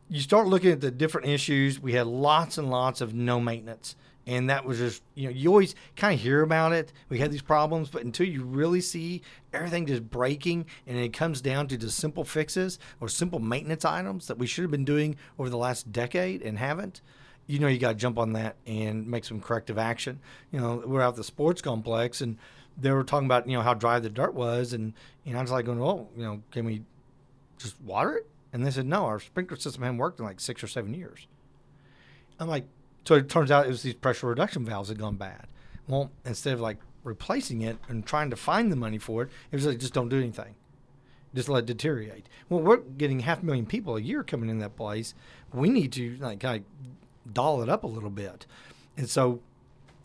you 0.09 0.21
start 0.21 0.47
looking 0.47 0.71
at 0.71 0.81
the 0.81 0.91
different 0.91 1.29
issues. 1.29 1.81
We 1.81 1.93
had 1.93 2.07
lots 2.07 2.59
and 2.59 2.71
lots 2.71 3.01
of 3.01 3.15
no 3.15 3.41
maintenance. 3.41 3.97
And 4.27 4.51
that 4.51 4.67
was 4.67 4.77
just, 4.77 5.03
you 5.15 5.25
know, 5.25 5.31
you 5.31 5.49
always 5.49 5.75
kind 5.97 6.15
of 6.15 6.21
hear 6.21 6.43
about 6.43 6.73
it. 6.73 6.93
We 7.09 7.19
had 7.19 7.33
these 7.33 7.41
problems, 7.41 7.89
but 7.89 8.05
until 8.05 8.27
you 8.27 8.45
really 8.45 8.83
see 8.83 9.23
everything 9.55 9.87
just 9.87 10.11
breaking 10.11 10.67
and 10.87 10.99
it 10.99 11.15
comes 11.15 11.41
down 11.41 11.67
to 11.69 11.79
just 11.79 11.97
simple 11.97 12.25
fixes 12.25 12.79
or 13.01 13.09
simple 13.09 13.39
maintenance 13.39 13.87
items 13.87 14.27
that 14.27 14.37
we 14.37 14.47
should 14.47 14.63
have 14.63 14.71
been 14.71 14.85
doing 14.85 15.17
over 15.39 15.49
the 15.49 15.57
last 15.57 15.93
decade 15.93 16.43
and 16.43 16.59
haven't, 16.59 17.01
you 17.47 17.59
know, 17.59 17.69
you 17.69 17.79
got 17.79 17.89
to 17.89 17.95
jump 17.95 18.19
on 18.19 18.35
that 18.35 18.57
and 18.67 19.07
make 19.07 19.25
some 19.25 19.41
corrective 19.41 19.79
action. 19.79 20.21
You 20.53 20.61
know, 20.61 20.83
we're 20.85 21.01
out 21.01 21.15
at 21.15 21.17
the 21.17 21.25
sports 21.25 21.63
complex 21.63 22.21
and 22.21 22.37
they 22.79 22.91
were 22.91 23.05
talking 23.05 23.27
about, 23.27 23.49
you 23.49 23.57
know, 23.57 23.63
how 23.63 23.73
dry 23.73 23.99
the 23.99 24.11
dirt 24.11 24.35
was. 24.35 24.75
And, 24.75 24.93
and 25.25 25.39
I 25.39 25.41
was 25.41 25.51
like 25.51 25.65
going, 25.65 25.81
oh, 25.81 26.07
you 26.15 26.23
know, 26.23 26.43
can 26.51 26.67
we 26.67 26.83
just 27.57 27.81
water 27.81 28.17
it? 28.17 28.27
And 28.59 28.67
they 28.67 28.73
said, 28.73 28.87
no, 28.87 29.05
our 29.05 29.21
sprinkler 29.21 29.57
system 29.57 29.85
hadn't 29.85 29.99
worked 29.99 30.19
in 30.19 30.25
like 30.25 30.41
six 30.41 30.65
or 30.65 30.67
seven 30.67 30.93
years. 30.93 31.29
I'm 32.41 32.49
like, 32.49 32.67
so 33.05 33.15
it 33.15 33.29
turns 33.29 33.53
out 33.53 33.67
it 33.67 33.71
was 33.71 33.83
these 33.83 33.95
pressure 33.95 34.27
reduction 34.27 34.65
valves 34.65 34.89
had 34.89 34.99
gone 34.99 35.15
bad. 35.15 35.47
Well, 35.87 36.11
instead 36.27 36.55
of 36.55 36.61
like 36.61 36.79
replacing 37.05 37.63
it 37.63 37.79
and 37.89 38.05
trying 38.05 38.31
to 38.31 38.37
find 38.37 38.73
the 38.73 38.77
money 38.77 38.99
for 38.99 39.23
it, 39.23 39.31
it 39.53 39.57
was 39.57 39.65
like, 39.65 39.79
just 39.79 39.95
don't 39.95 40.09
do 40.09 40.19
anything. 40.19 40.57
Just 41.37 41.49
let 41.49 41.61
it 41.61 41.67
deteriorate. 41.67 42.29
Well, 42.49 42.61
we're 42.61 42.79
getting 42.79 43.21
half 43.21 43.43
a 43.43 43.47
million 43.47 43.65
people 43.65 43.97
a 43.97 44.01
year 44.01 44.25
coming 44.25 44.51
in 44.51 44.59
that 44.59 44.75
place. 44.77 45.15
We 45.53 45.69
need 45.69 45.93
to 45.93 46.17
like 46.17 46.41
kind 46.41 46.65
of 46.65 47.33
doll 47.33 47.63
it 47.63 47.69
up 47.69 47.85
a 47.85 47.87
little 47.87 48.11
bit. 48.11 48.45
And 48.97 49.09
so 49.09 49.41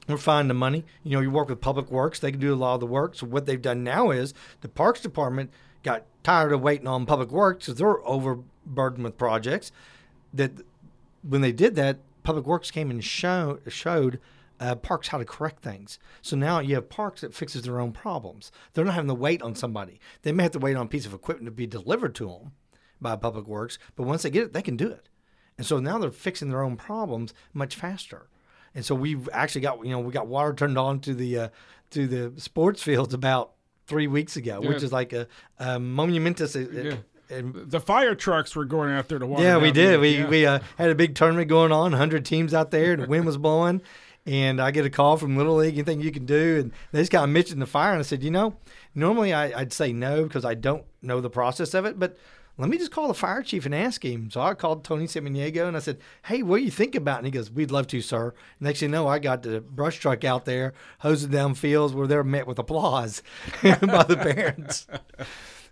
we're 0.07 0.17
finding 0.17 0.49
the 0.49 0.53
money. 0.53 0.85
You 1.03 1.13
know, 1.13 1.21
you 1.21 1.31
work 1.31 1.49
with 1.49 1.59
Public 1.59 1.89
Works; 1.89 2.19
they 2.19 2.29
can 2.29 2.39
do 2.39 2.53
a 2.53 2.55
lot 2.55 2.75
of 2.75 2.81
the 2.81 2.85
work. 2.85 3.15
So 3.15 3.25
what 3.25 3.47
they've 3.47 3.59
done 3.59 3.83
now 3.83 4.11
is 4.11 4.35
the 4.61 4.69
Parks 4.69 5.01
Department 5.01 5.49
got 5.83 6.05
tired 6.23 6.51
of 6.51 6.61
waiting 6.61 6.87
on 6.87 7.05
Public 7.05 7.31
Works 7.31 7.65
because 7.65 7.79
they're 7.79 8.07
overburdened 8.07 9.03
with 9.03 9.17
projects. 9.17 9.71
That 10.33 10.51
when 11.21 11.41
they 11.41 11.51
did 11.51 11.75
that, 11.75 11.99
Public 12.23 12.45
Works 12.45 12.71
came 12.71 12.89
and 12.89 13.03
show, 13.03 13.59
showed 13.67 14.19
uh, 14.59 14.75
parks 14.75 15.09
how 15.09 15.17
to 15.17 15.25
correct 15.25 15.61
things. 15.61 15.99
So 16.21 16.35
now 16.35 16.59
you 16.59 16.75
have 16.75 16.89
parks 16.89 17.21
that 17.21 17.33
fixes 17.33 17.63
their 17.63 17.79
own 17.79 17.91
problems. 17.91 18.51
They're 18.73 18.85
not 18.85 18.93
having 18.93 19.09
to 19.09 19.13
wait 19.13 19.41
on 19.41 19.55
somebody. 19.55 19.99
They 20.21 20.31
may 20.31 20.43
have 20.43 20.53
to 20.53 20.59
wait 20.59 20.75
on 20.75 20.85
a 20.85 20.89
piece 20.89 21.05
of 21.05 21.13
equipment 21.13 21.47
to 21.47 21.51
be 21.51 21.67
delivered 21.67 22.15
to 22.15 22.27
them 22.27 22.53
by 23.01 23.15
Public 23.17 23.47
Works, 23.47 23.77
but 23.95 24.03
once 24.07 24.23
they 24.23 24.29
get 24.29 24.43
it, 24.43 24.53
they 24.53 24.61
can 24.61 24.77
do 24.77 24.87
it. 24.87 25.09
And 25.57 25.67
so 25.67 25.79
now 25.79 25.97
they're 25.97 26.11
fixing 26.11 26.49
their 26.49 26.63
own 26.63 26.77
problems 26.77 27.33
much 27.53 27.75
faster. 27.75 28.27
And 28.73 28.83
so 28.83 28.95
we've 28.95 29.29
actually 29.31 29.61
got 29.61 29.85
you 29.85 29.91
know 29.91 29.99
we 29.99 30.11
got 30.11 30.27
water 30.27 30.53
turned 30.53 30.77
on 30.77 30.99
to 31.01 31.13
the 31.13 31.37
uh, 31.37 31.49
to 31.91 32.07
the 32.07 32.41
sports 32.41 32.81
fields 32.81 33.13
about 33.13 33.51
three 33.87 34.07
weeks 34.07 34.35
ago, 34.35 34.61
which 34.61 34.83
is 34.83 34.91
like 34.91 35.13
a, 35.13 35.27
a 35.59 35.79
monumentous. 35.79 36.55
Yeah. 36.55 36.95
the 37.29 37.79
fire 37.79 38.15
trucks 38.15 38.55
were 38.55 38.65
going 38.65 38.91
out 38.91 39.07
there 39.07 39.19
to 39.19 39.25
water. 39.25 39.43
yeah, 39.43 39.57
we 39.57 39.71
did. 39.71 39.89
there. 39.91 39.99
We 39.99 40.17
Yeah. 40.17 40.27
we 40.29 40.45
uh, 40.45 40.59
had 40.77 40.89
a 40.89 40.95
big 40.95 41.15
tournament 41.15 41.49
going 41.49 41.71
on, 41.71 41.91
100 41.91 42.25
teams 42.25 42.53
out 42.53 42.71
there, 42.71 42.93
and 42.93 43.03
the 43.03 43.07
wind 43.07 43.25
was 43.25 43.37
blowing. 43.37 43.81
And 44.25 44.61
I 44.61 44.71
get 44.71 44.85
a 44.85 44.89
call 44.89 45.17
from 45.17 45.35
Little 45.35 45.55
League, 45.55 45.73
anything 45.73 45.99
you 45.99 46.09
can 46.11 46.25
do. 46.25 46.59
And 46.61 46.71
they 46.93 47.01
just 47.01 47.11
kind 47.11 47.25
of 47.25 47.29
mentioned 47.29 47.61
the 47.61 47.65
fire. 47.65 47.91
And 47.91 47.99
I 47.99 48.03
said, 48.03 48.23
you 48.23 48.31
know, 48.31 48.55
normally 48.95 49.33
I, 49.33 49.59
I'd 49.59 49.73
say 49.73 49.91
no 49.91 50.23
because 50.23 50.45
I 50.45 50.53
don't 50.53 50.85
know 51.01 51.19
the 51.19 51.29
process 51.29 51.73
of 51.73 51.83
it. 51.83 51.99
But 51.99 52.15
let 52.57 52.69
me 52.69 52.77
just 52.77 52.91
call 52.91 53.07
the 53.07 53.13
fire 53.13 53.41
chief 53.41 53.65
and 53.65 53.73
ask 53.73 54.03
him. 54.05 54.29
So 54.29 54.41
I 54.41 54.53
called 54.53 54.83
Tony 54.83 55.05
Samaniego 55.05 55.67
and 55.67 55.75
I 55.75 55.79
said, 55.79 55.99
hey, 56.25 56.43
what 56.43 56.57
do 56.57 56.63
you 56.63 56.71
think 56.71 56.93
about 56.93 57.15
it? 57.15 57.17
And 57.19 57.25
he 57.27 57.31
goes, 57.31 57.49
we'd 57.49 57.71
love 57.71 57.87
to, 57.87 58.01
sir. 58.01 58.33
Next 58.59 58.79
thing 58.79 58.89
you 58.89 58.91
know, 58.91 59.07
I 59.07 59.19
got 59.19 59.41
the 59.41 59.61
brush 59.61 59.97
truck 59.97 60.23
out 60.23 60.45
there, 60.45 60.73
hosing 60.99 61.31
down 61.31 61.55
fields 61.55 61.93
where 61.93 62.05
they're 62.05 62.23
met 62.23 62.45
with 62.45 62.59
applause 62.59 63.23
by 63.63 64.03
the 64.03 64.17
parents. 64.17 64.87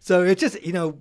So 0.04 0.24
it's 0.24 0.42
just, 0.42 0.60
you 0.64 0.74
know, 0.74 0.98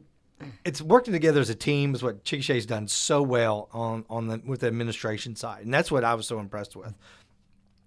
it's 0.64 0.82
working 0.82 1.12
together 1.12 1.40
as 1.40 1.48
a 1.48 1.54
team 1.54 1.94
is 1.94 2.02
what 2.02 2.22
Chickasha's 2.22 2.66
done 2.66 2.86
so 2.86 3.22
well 3.22 3.68
on 3.72 4.04
on 4.10 4.28
the 4.28 4.42
with 4.44 4.60
the 4.60 4.66
administration 4.66 5.36
side, 5.36 5.64
and 5.64 5.72
that's 5.72 5.90
what 5.90 6.04
I 6.04 6.14
was 6.14 6.26
so 6.26 6.38
impressed 6.38 6.76
with. 6.76 6.94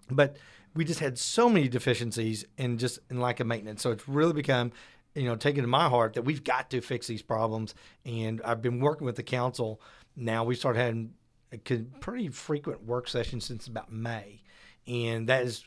But 0.09 0.37
we 0.75 0.85
just 0.85 0.99
had 0.99 1.17
so 1.19 1.49
many 1.49 1.67
deficiencies 1.67 2.45
in 2.57 2.77
just 2.77 2.99
in 3.09 3.19
lack 3.19 3.39
of 3.39 3.47
maintenance, 3.47 3.81
so 3.81 3.91
it's 3.91 4.07
really 4.07 4.33
become, 4.33 4.71
you 5.15 5.23
know, 5.23 5.35
taken 5.35 5.61
to 5.63 5.67
my 5.67 5.89
heart 5.89 6.13
that 6.13 6.23
we've 6.23 6.43
got 6.43 6.69
to 6.71 6.81
fix 6.81 7.07
these 7.07 7.21
problems. 7.21 7.75
And 8.05 8.41
I've 8.43 8.61
been 8.61 8.79
working 8.79 9.05
with 9.05 9.15
the 9.15 9.23
council. 9.23 9.79
Now 10.15 10.43
we 10.43 10.55
started 10.55 10.79
having 10.79 11.13
a 11.51 11.57
pretty 11.99 12.29
frequent 12.29 12.83
work 12.85 13.07
sessions 13.07 13.45
since 13.45 13.67
about 13.67 13.91
May, 13.91 14.41
and 14.87 15.27
that 15.29 15.43
is 15.43 15.65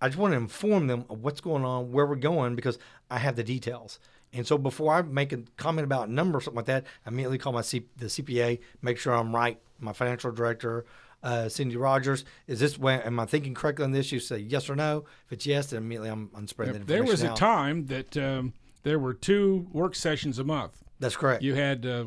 I 0.00 0.08
just 0.08 0.18
want 0.18 0.32
to 0.32 0.36
inform 0.36 0.86
them 0.86 1.04
of 1.10 1.22
what's 1.24 1.40
going 1.40 1.64
on, 1.64 1.90
where 1.90 2.06
we're 2.06 2.14
going, 2.16 2.54
because 2.54 2.78
I 3.10 3.18
have 3.18 3.34
the 3.34 3.42
details. 3.42 3.98
And 4.32 4.46
so 4.46 4.56
before 4.58 4.94
I 4.94 5.02
make 5.02 5.32
a 5.32 5.38
comment 5.56 5.84
about 5.84 6.08
a 6.08 6.12
number 6.12 6.38
or 6.38 6.40
something 6.40 6.56
like 6.58 6.66
that, 6.66 6.84
I 7.04 7.08
immediately 7.08 7.38
call 7.38 7.52
my 7.52 7.62
C- 7.62 7.86
the 7.96 8.06
CPA, 8.06 8.60
make 8.82 8.98
sure 8.98 9.12
I'm 9.14 9.34
right. 9.34 9.58
My 9.80 9.92
financial 9.92 10.30
director, 10.30 10.84
uh, 11.24 11.48
Cindy 11.48 11.76
Rogers, 11.76 12.24
is 12.46 12.60
this 12.60 12.78
way? 12.78 13.00
Am 13.02 13.18
I 13.18 13.26
thinking 13.26 13.54
correctly 13.54 13.84
on 13.84 13.90
this? 13.92 14.12
You 14.12 14.20
say 14.20 14.38
yes 14.38 14.68
or 14.70 14.76
no. 14.76 15.04
If 15.26 15.32
it's 15.32 15.46
yes, 15.46 15.70
then 15.70 15.78
immediately 15.82 16.10
I'm, 16.10 16.30
I'm 16.34 16.46
spreading 16.46 16.74
Yep. 16.74 16.86
the 16.86 16.92
There 16.92 17.04
was 17.04 17.22
a 17.24 17.30
out. 17.30 17.36
time 17.38 17.86
that 17.86 18.16
um, 18.18 18.52
there 18.88 18.98
were 18.98 19.12
two 19.12 19.66
work 19.70 19.94
sessions 19.94 20.38
a 20.38 20.44
month. 20.44 20.82
That's 20.98 21.14
correct. 21.16 21.42
You 21.42 21.54
had 21.54 21.84
uh, 21.84 22.06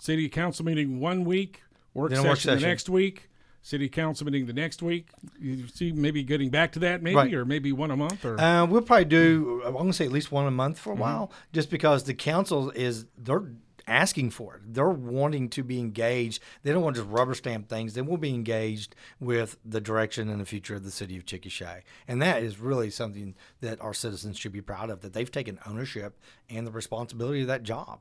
city 0.00 0.28
council 0.28 0.64
meeting 0.64 0.98
one 1.00 1.24
week, 1.24 1.62
work 1.94 2.10
Then 2.10 2.18
a 2.18 2.22
session, 2.22 2.58
the 2.60 2.66
next 2.66 2.88
week, 2.88 3.30
city 3.62 3.88
council 3.88 4.26
meeting 4.26 4.46
the 4.46 4.52
next 4.52 4.82
week. 4.82 5.08
You 5.40 5.68
see, 5.68 5.92
maybe 5.92 6.22
getting 6.24 6.50
back 6.50 6.72
to 6.72 6.78
that, 6.80 7.00
maybe, 7.02 7.14
Right. 7.16 7.32
or 7.34 7.44
maybe 7.44 7.70
one 7.72 7.90
a 7.92 7.96
month, 7.96 8.24
or 8.24 8.38
Uh, 8.40 8.66
we'll 8.66 8.82
probably 8.82 9.04
do. 9.06 9.62
I'm 9.64 9.72
going 9.74 9.86
to 9.86 9.92
say 9.92 10.04
at 10.04 10.12
least 10.12 10.32
one 10.32 10.46
a 10.46 10.50
month 10.50 10.76
Mm-hmm. 10.76 10.82
for 10.84 10.92
a 10.92 10.96
while, 10.96 11.32
just 11.52 11.70
because 11.70 12.04
the 12.04 12.14
council 12.14 12.70
is 12.72 13.06
they're 13.16 13.44
asking 13.86 14.30
for 14.30 14.56
it. 14.56 14.74
They're 14.74 14.88
wanting 14.88 15.48
to 15.50 15.62
be 15.62 15.78
engaged. 15.78 16.42
They 16.62 16.72
don't 16.72 16.82
want 16.82 16.96
to 16.96 17.02
just 17.02 17.12
rubber 17.12 17.34
stamp 17.34 17.68
things. 17.68 17.94
They 17.94 18.02
will 18.02 18.16
be 18.16 18.34
engaged 18.34 18.94
with 19.20 19.56
the 19.64 19.80
direction 19.80 20.28
and 20.28 20.40
the 20.40 20.46
future 20.46 20.74
of 20.74 20.84
the 20.84 20.90
city 20.90 21.16
of 21.16 21.24
Chickasha, 21.24 21.82
and 22.08 22.20
that 22.22 22.42
is 22.42 22.58
really 22.58 22.90
something 22.90 23.34
that 23.60 23.80
our 23.80 23.94
citizens 23.94 24.38
should 24.38 24.52
be 24.52 24.60
proud 24.60 24.90
of. 24.90 25.00
That 25.00 25.12
they've 25.12 25.30
taken 25.30 25.58
ownership 25.66 26.18
and 26.48 26.66
the 26.66 26.72
responsibility 26.72 27.42
of 27.42 27.48
that 27.48 27.62
job. 27.62 28.00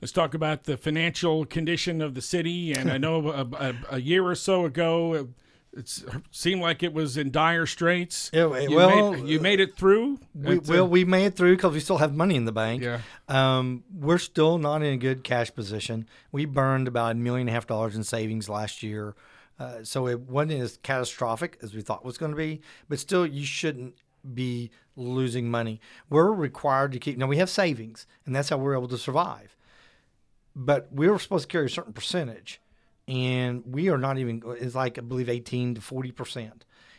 Let's 0.00 0.12
talk 0.12 0.34
about 0.34 0.64
the 0.64 0.76
financial 0.76 1.44
condition 1.44 2.00
of 2.02 2.14
the 2.14 2.22
city. 2.22 2.72
And 2.72 2.90
I 2.90 2.98
know 2.98 3.30
a, 3.30 3.46
a, 3.56 3.74
a 3.92 4.00
year 4.00 4.24
or 4.26 4.34
so 4.34 4.64
ago, 4.64 5.28
it 5.74 6.02
seemed 6.30 6.60
like 6.60 6.82
it 6.82 6.92
was 6.92 7.16
in 7.16 7.30
dire 7.30 7.66
straits. 7.66 8.30
Yeah, 8.32 8.52
it- 8.54 8.70
you 8.70 8.76
well, 8.76 9.12
made, 9.12 9.28
you 9.28 9.40
made 9.40 9.60
it 9.60 9.76
through. 9.76 10.18
We, 10.34 10.56
It's, 10.56 10.68
uh, 10.68 10.72
well, 10.72 10.88
we 10.88 11.04
made 11.04 11.26
it 11.26 11.36
through 11.36 11.56
because 11.56 11.72
we 11.72 11.80
still 11.80 11.98
have 11.98 12.14
money 12.14 12.36
in 12.36 12.44
the 12.44 12.52
bank. 12.52 12.82
Yeah. 12.82 13.00
Um, 13.28 13.84
we're 13.94 14.18
still 14.18 14.58
not 14.58 14.82
in 14.82 14.92
a 14.92 14.96
good 14.98 15.24
cash 15.24 15.54
position. 15.54 16.06
We 16.30 16.44
burned 16.44 16.88
about 16.88 17.12
a 17.12 17.14
million 17.14 17.48
and 17.48 17.50
a 17.50 17.52
half 17.54 17.66
dollars 17.66 17.96
in 17.96 18.04
savings 18.04 18.48
last 18.48 18.82
year. 18.82 19.14
Uh, 19.58 19.84
so 19.84 20.08
it 20.08 20.20
wasn't 20.20 20.60
as 20.60 20.78
catastrophic 20.82 21.58
as 21.62 21.74
we 21.74 21.82
thought 21.82 22.00
it 22.00 22.04
was 22.04 22.18
going 22.18 22.32
to 22.32 22.36
be, 22.36 22.60
but 22.88 22.98
still, 22.98 23.24
you 23.26 23.44
shouldn't 23.44 23.94
be 24.34 24.70
losing 24.96 25.50
money. 25.50 25.80
We're 26.10 26.32
required 26.32 26.92
to 26.92 26.98
keep, 26.98 27.16
now 27.16 27.26
we 27.26 27.36
have 27.36 27.48
savings, 27.50 28.06
and 28.26 28.34
that's 28.34 28.48
how 28.48 28.56
we're 28.56 28.74
able 28.74 28.88
to 28.88 28.98
survive. 28.98 29.56
But 30.56 30.88
we 30.92 31.08
were 31.08 31.18
supposed 31.18 31.48
to 31.48 31.52
carry 31.52 31.66
a 31.66 31.70
certain 31.70 31.92
percentage, 31.92 32.60
and 33.08 33.62
we 33.66 33.88
are 33.88 33.98
not 33.98 34.18
even, 34.18 34.42
it's 34.58 34.74
like, 34.74 34.98
I 34.98 35.02
believe, 35.02 35.28
18 35.28 35.74
to 35.76 35.80
40%. 35.80 36.52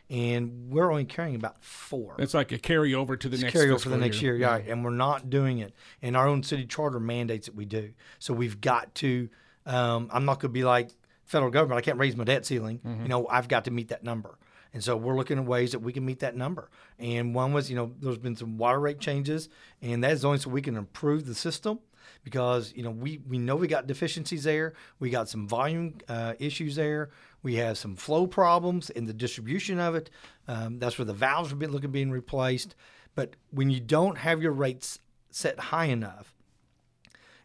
And 0.09 0.69
we're 0.69 0.91
only 0.91 1.05
carrying 1.05 1.35
about 1.35 1.63
four 1.63 2.15
it's 2.19 2.33
like 2.33 2.51
a 2.51 2.59
carryover 2.59 3.17
to 3.19 3.29
the 3.29 3.37
next 3.37 3.53
carry 3.53 3.69
over 3.69 3.79
for 3.79 3.89
the 3.89 3.97
next 3.97 4.21
year, 4.21 4.35
yeah. 4.35 4.57
And 4.57 4.83
we're 4.83 4.91
not 4.91 5.29
doing 5.29 5.59
it, 5.59 5.73
and 6.01 6.17
our 6.17 6.27
own 6.27 6.43
city 6.43 6.65
charter 6.65 6.99
mandates 6.99 7.47
that 7.47 7.55
we 7.55 7.65
do. 7.65 7.93
So 8.19 8.33
we've 8.33 8.59
got 8.59 8.93
to. 8.95 9.29
Um, 9.65 10.09
I'm 10.11 10.25
not 10.25 10.41
going 10.41 10.49
to 10.49 10.53
be 10.53 10.65
like 10.65 10.89
federal 11.23 11.49
government. 11.49 11.77
I 11.77 11.81
can't 11.81 11.97
raise 11.97 12.17
my 12.17 12.25
debt 12.25 12.45
ceiling. 12.45 12.81
You 12.83 13.07
know, 13.07 13.27
I've 13.27 13.47
got 13.47 13.63
to 13.65 13.71
meet 13.71 13.87
that 13.87 14.03
number. 14.03 14.37
And 14.73 14.83
so 14.83 14.97
we're 14.97 15.15
looking 15.15 15.37
at 15.37 15.45
ways 15.45 15.71
that 15.71 15.79
we 15.79 15.93
can 15.93 16.03
meet 16.03 16.19
that 16.19 16.35
number. 16.35 16.69
And 16.99 17.33
one 17.33 17.53
was, 17.53 17.69
you 17.69 17.75
know, 17.75 17.93
there's 17.99 18.17
been 18.17 18.35
some 18.35 18.57
water 18.57 18.79
rate 18.79 18.99
changes, 18.99 19.47
and 19.81 20.03
that 20.03 20.11
is 20.11 20.25
only 20.25 20.39
so 20.39 20.49
we 20.49 20.61
can 20.61 20.75
improve 20.75 21.25
the 21.25 21.35
system 21.35 21.79
because 22.23 22.73
you 22.75 22.83
know 22.83 22.91
we 22.91 23.21
we 23.27 23.37
know 23.37 23.55
we 23.55 23.67
got 23.67 23.87
deficiencies 23.87 24.43
there. 24.43 24.73
We 24.99 25.09
got 25.09 25.29
some 25.29 25.47
volume 25.47 25.97
uh, 26.07 26.33
issues 26.39 26.75
there. 26.75 27.11
We 27.41 27.55
have 27.55 27.77
some 27.77 27.95
flow 27.95 28.27
problems 28.27 28.89
in 28.89 29.05
the 29.05 29.13
distribution 29.13 29.79
of 29.79 29.95
it. 29.95 30.09
Um, 30.47 30.79
that's 30.79 30.97
where 30.97 31.05
the 31.05 31.13
valves 31.13 31.51
are 31.51 31.55
looking 31.55 31.91
being 31.91 32.11
replaced. 32.11 32.75
But 33.15 33.35
when 33.51 33.69
you 33.69 33.79
don't 33.79 34.17
have 34.17 34.41
your 34.41 34.53
rates 34.53 34.99
set 35.29 35.59
high 35.59 35.85
enough, 35.85 36.33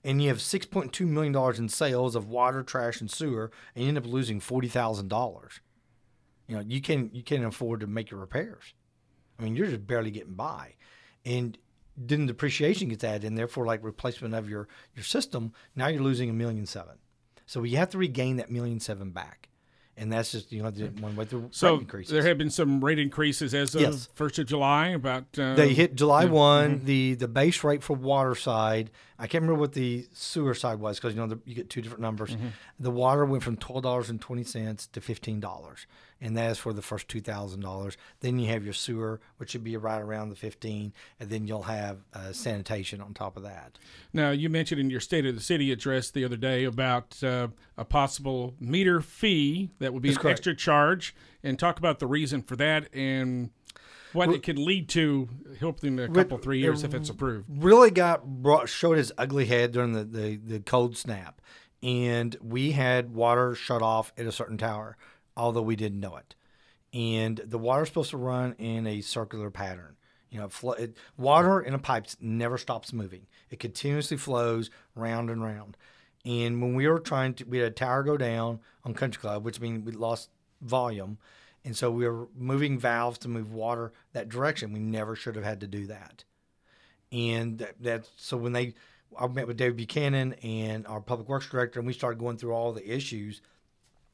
and 0.05 0.23
you 0.23 0.29
have 0.29 0.41
six 0.41 0.67
point 0.67 0.93
two 0.93 1.07
million 1.07 1.33
dollars 1.33 1.59
in 1.59 1.69
sales 1.69 2.15
of 2.15 2.29
water, 2.29 2.63
trash, 2.63 3.01
and 3.01 3.11
sewer, 3.11 3.51
and 3.75 3.85
you 3.85 3.89
end 3.89 3.99
up 3.99 4.07
losing 4.07 4.41
forty 4.41 4.69
thousand 4.69 5.09
dollars, 5.09 5.61
you 6.47 6.57
know 6.57 6.63
you 6.67 6.81
can 6.81 7.11
you 7.13 7.23
can't 7.23 7.45
afford 7.45 7.81
to 7.81 7.87
make 7.87 8.11
your 8.11 8.21
repairs. 8.21 8.75
I 9.39 9.45
mean, 9.45 9.55
you're 9.55 9.67
just 9.69 9.87
barely 9.87 10.11
getting 10.11 10.35
by, 10.35 10.75
and 11.25 11.57
then 12.01 12.27
depreciation 12.27 12.89
gets 12.89 13.03
added 13.05 13.25
in 13.25 13.35
there 13.35 13.49
for 13.49 13.67
like 13.67 13.83
replacement 13.83 14.35
of 14.35 14.49
your 14.49 14.69
your 14.95 15.05
system. 15.05 15.53
Now 15.75 15.89
you're 15.89 16.03
losing 16.03 16.31
a 16.31 16.33
million 16.33 16.65
seven, 16.67 16.97
so 17.47 17.63
you 17.65 17.77
have 17.79 17.91
to 17.91 17.99
regain 17.99 18.37
that 18.37 18.51
million 18.51 18.79
seven 18.81 19.11
back, 19.11 19.49
and 19.97 20.13
that's 20.13 20.31
just 20.33 20.53
you 20.53 20.63
know 20.63 20.71
the 20.71 20.87
one 21.01 21.17
way 21.17 21.25
through 21.25 21.49
So 21.51 21.73
rate 21.75 21.81
increases. 21.81 22.13
there 22.13 22.23
have 22.23 22.39
been 22.39 22.51
some 22.51 22.83
rate 22.85 22.99
increases 22.99 23.53
as 23.55 23.75
of 23.75 23.81
Yes. 23.81 24.09
first 24.15 24.39
of 24.39 24.47
July. 24.47 24.89
About 24.89 25.25
uh, 25.39 25.55
They 25.55 25.75
hit 25.75 25.95
July 25.97 26.25
yeah, 26.25 26.31
one. 26.31 26.85
The 26.85 27.15
the 27.15 27.29
base 27.29 27.65
rate 27.65 27.83
for 27.83 27.95
water 27.97 28.35
side, 28.35 28.91
I 29.19 29.27
can't 29.27 29.43
remember 29.43 29.61
what 29.61 29.73
the 29.73 30.07
sewer 30.13 30.55
side 30.55 30.79
was 30.79 30.99
because 30.99 31.15
you 31.15 31.21
know 31.21 31.27
the, 31.27 31.41
you 31.45 31.55
get 31.55 31.69
two 31.69 31.83
different 31.83 32.03
numbers. 32.03 32.37
The 32.79 32.91
water 32.91 33.25
went 33.25 33.43
from 33.43 33.57
twelve 33.57 33.83
dollars 33.83 34.11
and 34.11 34.21
twenty 34.21 34.45
cents 34.45 34.87
to 34.89 35.01
fifteen 35.01 35.41
dollars, 35.41 35.87
and 36.21 36.37
that 36.37 36.53
is 36.53 36.59
for 36.59 36.73
the 36.73 36.83
first 36.83 37.09
two 37.09 37.21
thousand 37.21 37.61
dollars. 37.61 37.97
Then 38.21 38.39
you 38.39 38.49
have 38.51 38.63
your 38.65 38.73
sewer, 38.73 39.21
which 39.39 39.51
should 39.51 39.65
be 39.65 39.77
right 39.77 40.01
around 40.01 40.29
the 40.29 40.37
fifteen, 40.37 40.93
and 41.19 41.31
then 41.31 41.49
you'll 41.49 41.63
have 41.63 41.99
uh, 42.15 42.33
sanitation 42.33 43.01
on 43.01 43.13
top 43.13 43.37
of 43.37 43.43
that. 43.43 43.77
Now, 44.13 44.31
you 44.31 44.49
mentioned 44.49 44.81
in 44.81 44.89
your 44.89 45.01
State 45.01 45.27
of 45.27 45.35
the 45.35 45.41
City 45.41 45.73
address 45.73 46.11
the 46.11 46.25
other 46.25 46.37
day 46.37 46.63
about 46.65 47.21
uh, 47.25 47.49
a 47.77 47.85
possible 47.85 48.55
meter 48.61 49.01
fee 49.01 49.71
that 49.81 49.93
would 49.93 50.03
be 50.03 50.11
That's 50.11 50.19
an 50.19 50.23
correct. 50.23 50.39
extra 50.39 50.55
charge, 50.55 51.15
and 51.43 51.59
talk 51.59 51.79
about 51.79 51.99
the 51.99 52.07
reason 52.07 52.43
for 52.43 52.55
that 52.57 52.89
and 52.95 53.51
what 54.13 54.31
it 54.31 54.43
could 54.43 54.59
lead 54.59 54.89
to, 54.91 55.29
hopefully 55.61 55.93
in 55.93 55.99
a 55.99 56.09
couple 56.09 56.39
three 56.39 56.61
years 56.61 56.85
if 56.85 56.95
it's 56.95 57.11
approved. 57.11 57.47
really 57.49 57.91
got 57.91 58.27
brought 58.27 58.69
showed 58.69 58.99
his 58.99 59.13
ugly 59.19 59.47
head 59.47 59.73
during 59.73 59.93
the, 59.93 60.05
the, 60.05 60.37
the 60.37 60.61
cold 60.61 60.97
snap. 60.97 61.41
And 61.83 62.37
we 62.43 62.73
had 62.73 63.15
water 63.15 63.55
shut 63.55 63.83
off 63.83 64.13
at 64.19 64.27
a 64.27 64.33
certain 64.33 64.59
tower, 64.59 64.97
although 65.37 65.63
we 65.63 65.77
didn't 65.77 66.01
know 66.01 66.17
it. 66.17 66.35
And 66.93 67.39
the 67.45 67.59
water's 67.59 67.89
supposed 67.89 68.11
to 68.11 68.17
run 68.17 68.55
in 68.59 68.87
a 68.87 69.01
circular 69.01 69.51
pattern. 69.51 69.97
You 70.31 70.41
know, 70.41 70.47
it 70.47 70.53
flo- 70.53 70.73
it, 70.73 70.97
water 71.17 71.61
in 71.61 71.75
a 71.75 71.79
pipe 71.79 72.07
never 72.21 72.59
stops 72.59 72.93
moving. 72.93 73.27
It 73.51 73.61
continuously 73.61 74.17
flows 74.17 74.71
round 74.95 75.31
and 75.31 75.43
round. 75.43 75.77
And 76.25 76.61
when 76.61 76.75
we 76.75 76.87
were 76.87 76.99
trying 76.99 77.35
to, 77.35 77.45
we 77.45 77.59
had 77.59 77.69
a 77.69 77.75
tower 77.75 78.03
go 78.03 78.17
down 78.17 78.61
on 78.85 78.93
Country 78.95 79.21
Club, 79.21 79.45
which 79.45 79.61
means 79.61 79.85
we 79.85 79.93
lost 79.93 80.31
volume. 80.61 81.19
And 81.65 81.77
so 81.77 81.91
we 81.91 82.09
were 82.09 82.29
moving 82.37 82.79
valves 82.79 83.19
to 83.19 83.29
move 83.29 83.53
water 83.53 83.93
that 84.13 84.29
direction. 84.29 84.73
We 84.73 84.79
never 84.79 85.15
should 85.17 85.37
have 85.37 85.45
had 85.45 85.61
to 85.61 85.67
do 85.67 85.87
that 85.87 86.25
and 87.13 87.67
that, 87.81 88.09
so 88.17 88.37
when 88.37 88.53
they 88.53 88.75
I 89.19 89.27
met 89.27 89.47
with 89.47 89.57
David 89.57 89.77
Buchanan 89.77 90.35
and 90.43 90.87
our 90.87 91.01
public 91.01 91.29
works 91.29 91.49
director, 91.49 91.81
and 91.81 91.87
we 91.87 91.95
started 91.95 92.19
going 92.19 92.37
through 92.37 92.53
all 92.53 92.73
the 92.73 92.95
issues. 92.95 93.41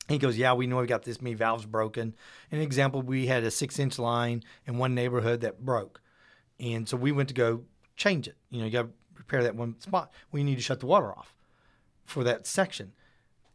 He 0.08 0.18
goes, 0.18 0.38
"Yeah, 0.38 0.52
we 0.52 0.66
know 0.66 0.76
we 0.76 0.86
got 0.86 1.02
this 1.02 1.20
many 1.20 1.34
valves 1.34 1.66
broken." 1.66 2.14
An 2.52 2.60
example: 2.60 3.02
we 3.02 3.26
had 3.26 3.42
a 3.42 3.50
six-inch 3.50 3.98
line 3.98 4.44
in 4.66 4.78
one 4.78 4.94
neighborhood 4.94 5.40
that 5.40 5.64
broke, 5.64 6.00
and 6.60 6.88
so 6.88 6.96
we 6.96 7.10
went 7.10 7.28
to 7.30 7.34
go 7.34 7.64
change 7.96 8.28
it. 8.28 8.36
You 8.50 8.60
know, 8.60 8.66
you 8.66 8.70
got 8.70 8.82
to 8.82 8.90
repair 9.16 9.42
that 9.42 9.56
one 9.56 9.80
spot. 9.80 10.12
We 10.30 10.44
need 10.44 10.56
to 10.56 10.62
shut 10.62 10.80
the 10.80 10.86
water 10.86 11.10
off 11.10 11.34
for 12.04 12.22
that 12.22 12.46
section. 12.46 12.92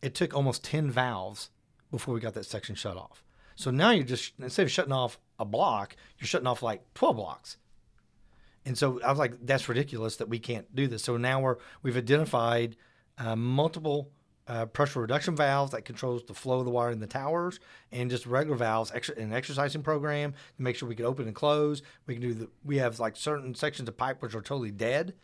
It 0.01 0.15
took 0.15 0.33
almost 0.33 0.63
ten 0.63 0.91
valves 0.91 1.49
before 1.89 2.13
we 2.13 2.19
got 2.19 2.33
that 2.33 2.45
section 2.45 2.75
shut 2.75 2.97
off. 2.97 3.23
So 3.59 3.71
now 3.71 3.91
you're 3.91 4.05
just 4.05 4.31
instead 4.39 4.63
of 4.63 4.71
shutting 4.71 4.93
off 4.93 5.19
a 5.37 5.43
block, 5.43 5.97
you're 6.17 6.27
shutting 6.27 6.47
off 6.47 6.63
like 6.63 6.81
twelve 6.93 7.17
blocks. 7.17 7.57
And 8.65 8.77
so 8.77 9.01
I 9.01 9.09
was 9.09 9.19
like, 9.19 9.45
that's 9.45 9.67
ridiculous 9.67 10.15
that 10.15 10.29
we 10.29 10.39
can't 10.39 10.73
do 10.73 10.87
this. 10.87 11.03
So 11.03 11.17
now 11.17 11.41
we're 11.41 11.57
we've 11.83 11.97
identified 11.97 12.77
uh, 13.17 13.35
multiple 13.35 14.11
uh, 14.47 14.65
pressure 14.67 15.01
reduction 15.01 15.35
valves 15.35 15.73
that 15.73 15.83
controls 15.83 16.23
the 16.23 16.33
flow 16.33 16.59
of 16.59 16.65
the 16.65 16.71
water 16.71 16.91
in 16.91 17.01
the 17.01 17.05
towers, 17.05 17.59
and 17.91 18.09
just 18.09 18.25
regular 18.25 18.55
valves, 18.55 18.93
extra, 18.95 19.17
an 19.17 19.33
exercising 19.33 19.83
program 19.83 20.31
to 20.31 20.63
make 20.63 20.77
sure 20.77 20.87
we 20.87 20.95
can 20.95 21.05
open 21.05 21.27
and 21.27 21.35
close. 21.35 21.81
We 22.05 22.13
can 22.13 22.21
do 22.21 22.33
the. 22.33 22.49
We 22.63 22.77
have 22.77 22.97
like 22.97 23.17
certain 23.17 23.55
sections 23.55 23.89
of 23.89 23.97
pipe 23.97 24.21
which 24.21 24.35
are 24.35 24.41
totally 24.41 24.71
dead, 24.71 25.15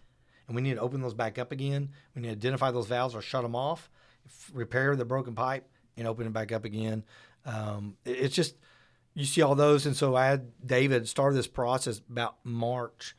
and 0.48 0.58
we 0.58 0.62
need 0.62 0.74
to 0.74 0.82
open 0.82 1.00
those 1.00 1.14
back 1.14 1.40
up 1.40 1.54
again. 1.54 1.88
We 2.14 2.22
need 2.22 2.28
to 2.28 2.34
identify 2.34 2.72
those 2.72 2.88
valves 2.88 3.16
or 3.16 3.22
shut 3.22 3.44
them 3.44 3.56
off, 3.56 3.90
f- 4.26 4.52
repair 4.54 4.94
the 4.98 5.06
broken 5.06 5.36
pipe, 5.36 5.70
and 5.96 6.06
open 6.06 6.28
it 6.28 6.34
back 6.34 6.52
up 6.52 6.66
again. 6.66 7.06
Um, 7.46 7.98
it- 8.06 8.18
it's 8.18 8.36
just 8.36 8.56
you 9.14 9.26
see 9.26 9.42
all 9.42 9.56
those, 9.56 9.86
and 9.86 9.96
so 9.96 10.16
I 10.16 10.26
had 10.28 10.52
David 10.66 11.08
started 11.08 11.38
this 11.38 11.48
process 11.48 12.02
about 12.10 12.36
March 12.44 13.16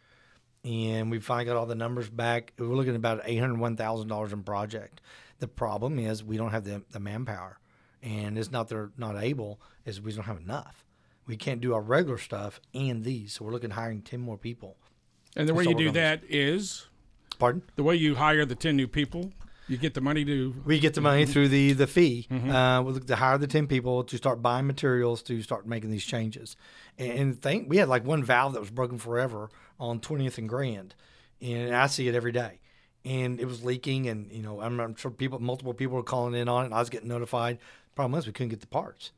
and 0.65 1.11
we 1.13 1.21
finally 1.21 1.45
got 1.45 1.57
all 1.57 1.67
the 1.67 1.75
numbers 1.77 2.11
back. 2.11 2.53
We're 2.59 2.67
looking 2.75 2.93
at 2.93 2.97
about 2.97 3.23
eight 3.25 3.39
hundred 3.39 3.59
one 3.59 3.77
thousand 3.77 4.09
dollars 4.09 4.33
in 4.33 4.43
project. 4.43 5.01
The 5.39 5.47
problem 5.49 5.99
is 5.99 6.25
we 6.25 6.37
don't 6.37 6.51
have 6.51 6.65
the, 6.65 6.83
the 6.91 6.99
manpower, 7.01 7.59
and 8.03 8.37
it's 8.37 8.51
not 8.51 8.69
they're 8.69 8.91
not 8.97 9.17
able; 9.23 9.61
is 9.85 10.01
we 10.01 10.13
don't 10.13 10.25
have 10.25 10.41
enough. 10.41 10.85
We 11.27 11.37
can't 11.37 11.61
do 11.61 11.73
our 11.75 11.81
regular 11.83 12.19
stuff 12.19 12.61
and 12.75 13.05
these, 13.05 13.35
so 13.35 13.45
we're 13.45 13.53
looking 13.53 13.71
at 13.71 13.77
hiring 13.77 14.03
ten 14.03 14.21
more 14.21 14.37
people. 14.37 14.77
And 15.37 15.49
the 15.49 15.55
way 15.55 15.65
you 15.65 15.75
do 15.75 15.91
that 15.93 16.23
is 16.29 16.87
Pardon? 17.39 17.63
the 17.77 17.83
way 17.83 17.95
you 17.97 18.15
hire 18.15 18.45
the 18.47 18.55
10 18.55 18.75
new 18.75 18.89
people, 18.89 19.33
you 19.69 19.77
get 19.77 19.95
the 19.95 20.01
money 20.01 20.25
to. 20.25 20.55
We 20.65 20.79
get 20.79 20.95
the 20.95 21.01
money 21.01 21.27
through 21.27 21.49
the 21.49 21.73
the 21.73 21.87
fee. 21.87 22.27
Mm-hmm. 22.31 22.51
Uh, 22.51 22.83
we 22.83 22.93
look 22.93 23.07
to 23.07 23.17
hire 23.17 23.39
the 23.39 23.47
ten 23.47 23.67
people 23.67 24.05
to 24.05 24.17
start 24.17 24.43
buying 24.43 24.67
materials 24.67 25.23
to 25.25 25.43
start 25.43 25.67
making 25.67 25.91
these 25.91 26.05
changes. 26.05 26.57
And, 26.99 27.13
and 27.13 27.43
think 27.43 27.69
we 27.69 27.79
had 27.79 27.89
like 27.89 28.05
one 28.05 28.23
valve 28.23 28.53
that 28.55 28.61
was 28.61 28.71
broken 28.71 28.99
forever 28.99 29.51
on 29.79 30.01
20th 30.01 30.39
and 30.39 30.49
Grand, 30.49 30.95
and 31.41 31.75
I 31.75 31.87
see 31.87 32.09
it 32.09 32.15
every 32.15 32.33
day. 32.33 32.61
And 33.05 33.41
it 33.41 33.47
was 33.47 33.65
leaking, 33.65 34.09
and 34.09 34.31
you 34.33 34.43
know, 34.43 34.61
I'm, 34.61 34.81
I'm 34.81 34.97
sure 34.97 35.11
people, 35.11 35.39
multiple 35.39 35.75
people 35.75 35.97
were 35.97 36.03
calling 36.03 36.35
in 36.35 36.49
on 36.49 36.63
it, 36.63 36.67
and 36.67 36.75
I 36.75 36.81
was 36.81 36.91
getting 36.91 37.09
notified. 37.09 37.59
Problem 37.95 38.13
was, 38.13 38.27
we 38.27 38.33
couldn't 38.33 38.51
get 38.51 38.61
the 38.61 38.67
parts. 38.67 39.13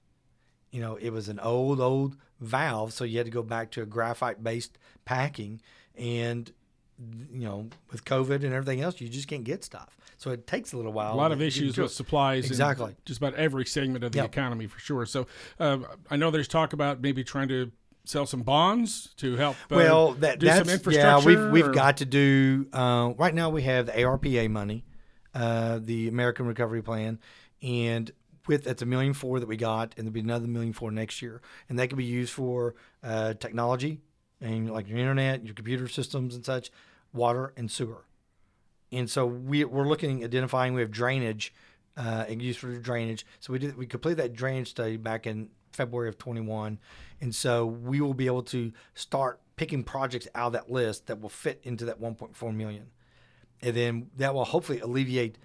You 0.71 0.83
know, 0.83 0.97
it 0.97 1.11
was 1.11 1.29
an 1.29 1.41
old, 1.41 1.81
old 1.81 2.17
valve, 2.41 2.93
so 2.93 3.05
you 3.05 3.17
had 3.17 3.27
to 3.27 3.33
go 3.33 3.43
back 3.43 3.71
to 3.73 3.83
a 3.83 3.87
graphite-based 3.87 4.79
packing, 5.07 5.63
and 5.97 6.53
you 7.33 7.47
know, 7.47 7.69
with 7.93 8.05
COVID 8.05 8.45
and 8.45 8.53
everything 8.53 8.81
else, 8.81 9.01
you 9.01 9.09
just 9.09 9.29
can't 9.29 9.45
get 9.45 9.65
stuff. 9.65 9.97
So 10.17 10.31
it 10.31 10.47
takes 10.47 10.73
a 10.73 10.77
little 10.77 10.93
while. 10.93 11.15
A 11.15 11.17
lot 11.17 11.31
of 11.31 11.41
issues 11.41 11.79
with 11.79 11.93
supplies. 11.93 12.47
Exactly. 12.47 12.97
just 13.05 13.19
about 13.19 13.35
every 13.35 13.65
segment 13.65 14.03
of 14.05 14.13
the 14.13 14.19
Yep. 14.19 14.27
economy 14.27 14.67
for 14.67 14.81
sure. 14.81 15.07
So 15.07 15.27
uh, 15.61 15.79
I 16.11 16.17
know 16.17 16.31
there's 16.31 16.49
talk 16.49 16.73
about 16.73 17.01
maybe 17.01 17.23
trying 17.23 17.49
to 17.49 17.71
sell 18.05 18.27
some 18.27 18.43
bonds 18.43 19.15
to 19.19 19.37
help. 19.37 19.57
Uh, 19.71 19.77
well, 19.77 20.13
that, 20.15 20.41
do 20.41 20.47
that's 20.47 20.69
some 20.83 20.93
yeah. 20.93 21.25
We've 21.25 21.51
we've 21.51 21.69
or- 21.69 21.73
got 21.73 21.99
to 21.99 22.05
do 22.05 22.67
uh, 22.73 23.13
right 23.17 23.35
now. 23.35 23.51
We 23.51 23.63
have 23.63 23.87
the 23.87 23.93
ARPA 23.93 24.51
money, 24.51 24.85
uh, 25.35 25.79
the 25.81 26.09
American 26.09 26.47
Recovery 26.47 26.83
Plan, 26.83 27.21
and 27.63 28.11
with 28.49 28.65
that's 28.65 28.83
a 28.83 28.87
million 28.87 29.13
four 29.13 29.39
that 29.39 29.47
we 29.47 29.57
got, 29.57 29.95
and 29.97 30.07
there'll 30.07 30.15
be 30.15 30.21
another 30.21 30.49
million 30.49 30.73
four 30.73 30.91
next 30.91 31.23
year, 31.23 31.43
and 31.69 31.79
that 31.79 31.89
can 31.91 31.99
be 31.99 32.05
used 32.05 32.33
for 32.33 32.75
uh, 33.05 33.35
technology 33.35 34.01
and 34.40 34.70
like 34.70 34.88
your 34.88 34.98
internet, 34.98 35.44
your 35.44 35.55
computer 35.55 35.88
systems 35.88 36.35
and 36.35 36.44
such, 36.44 36.70
water 37.12 37.53
and 37.57 37.70
sewer. 37.70 38.05
And 38.90 39.11
so 39.11 39.27
we, 39.27 39.64
we're 39.64 39.88
looking, 39.88 40.24
identifying, 40.24 40.74
we 40.74 40.81
have 40.81 40.90
drainage, 40.90 41.53
uh, 41.96 42.24
and 42.29 42.40
use 42.40 42.57
for 42.57 42.72
drainage. 42.79 43.27
So 43.40 43.53
we 43.53 43.59
did, 43.59 43.77
we 43.77 43.87
completed 43.87 44.18
that 44.18 44.33
drainage 44.33 44.70
study 44.70 44.96
back 44.96 45.27
in 45.27 45.51
February 45.72 46.09
of 46.09 46.16
21. 46.18 46.79
And 47.20 47.35
so 47.35 47.66
we 47.66 48.01
will 48.01 48.14
be 48.14 48.27
able 48.27 48.44
to 48.44 48.72
start 48.94 49.40
picking 49.57 49.83
projects 49.83 50.29
out 50.35 50.48
of 50.48 50.53
that 50.55 50.70
list 50.70 51.07
that 51.09 51.20
will 51.20 51.29
fit 51.29 51.61
into 51.64 51.85
that 51.87 52.01
1.4 52.01 52.55
million. 52.55 52.87
And 53.61 53.77
then 53.77 54.11
that 54.16 54.33
will 54.33 54.44
hopefully 54.44 54.79
alleviate 54.79 55.37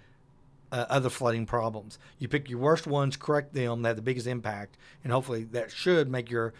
uh, 0.70 0.86
other 0.88 1.10
flooding 1.10 1.46
problems. 1.46 1.98
You 2.18 2.28
pick 2.28 2.48
your 2.48 2.58
worst 2.58 2.86
ones, 2.86 3.16
correct 3.16 3.52
them, 3.52 3.82
that 3.82 3.90
have 3.90 3.96
the 3.96 4.02
biggest 4.02 4.26
impact, 4.26 4.76
and 5.02 5.12
hopefully 5.12 5.44
that 5.44 5.70
should 5.70 6.08
make 6.10 6.30
your 6.30 6.54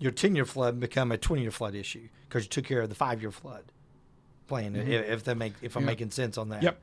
your 0.00 0.10
10 0.10 0.34
year 0.34 0.44
flood 0.44 0.80
become 0.80 1.12
a 1.12 1.18
20 1.18 1.42
year 1.42 1.50
flood 1.52 1.74
issue 1.76 2.08
because 2.28 2.42
you 2.44 2.48
took 2.48 2.64
care 2.64 2.80
of 2.80 2.88
the 2.88 2.94
five 2.96 3.20
year 3.20 3.30
flood 3.30 3.62
plan. 4.48 4.74
If, 4.74 4.88
if 4.88 5.24
that 5.24 5.36
make 5.36 5.52
if 5.62 5.76
I'm 5.76 5.82
Yeah. 5.82 5.86
making 5.86 6.10
sense 6.10 6.36
on 6.38 6.48
that. 6.48 6.62
Yep. 6.64 6.80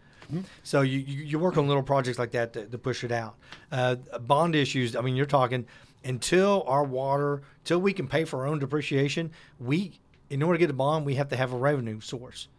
So 0.64 0.82
you, 0.82 1.00
you 1.00 1.24
you 1.24 1.40
work 1.40 1.58
on 1.58 1.68
little 1.68 1.84
projects 1.84 2.20
like 2.20 2.32
that 2.32 2.54
to, 2.54 2.66
to 2.66 2.78
push 2.78 3.04
it 3.04 3.12
out. 3.12 3.36
Uh, 3.72 3.96
bond 4.20 4.56
issues. 4.56 4.96
I 4.96 5.02
mean, 5.02 5.16
you're 5.16 5.26
talking 5.26 5.66
until 6.04 6.64
our 6.68 6.84
water, 6.84 7.42
till 7.64 7.80
we 7.80 7.92
can 7.94 8.08
pay 8.08 8.24
for 8.26 8.42
our 8.42 8.48
own 8.48 8.60
depreciation. 8.60 9.32
We, 9.60 10.00
in 10.30 10.44
order 10.44 10.58
to 10.58 10.60
get 10.60 10.70
a 10.70 10.74
bond, 10.74 11.06
we 11.06 11.16
have 11.16 11.30
to 11.30 11.36
have 11.38 11.54
a 11.54 11.58
revenue 11.58 12.00
source. 12.02 12.50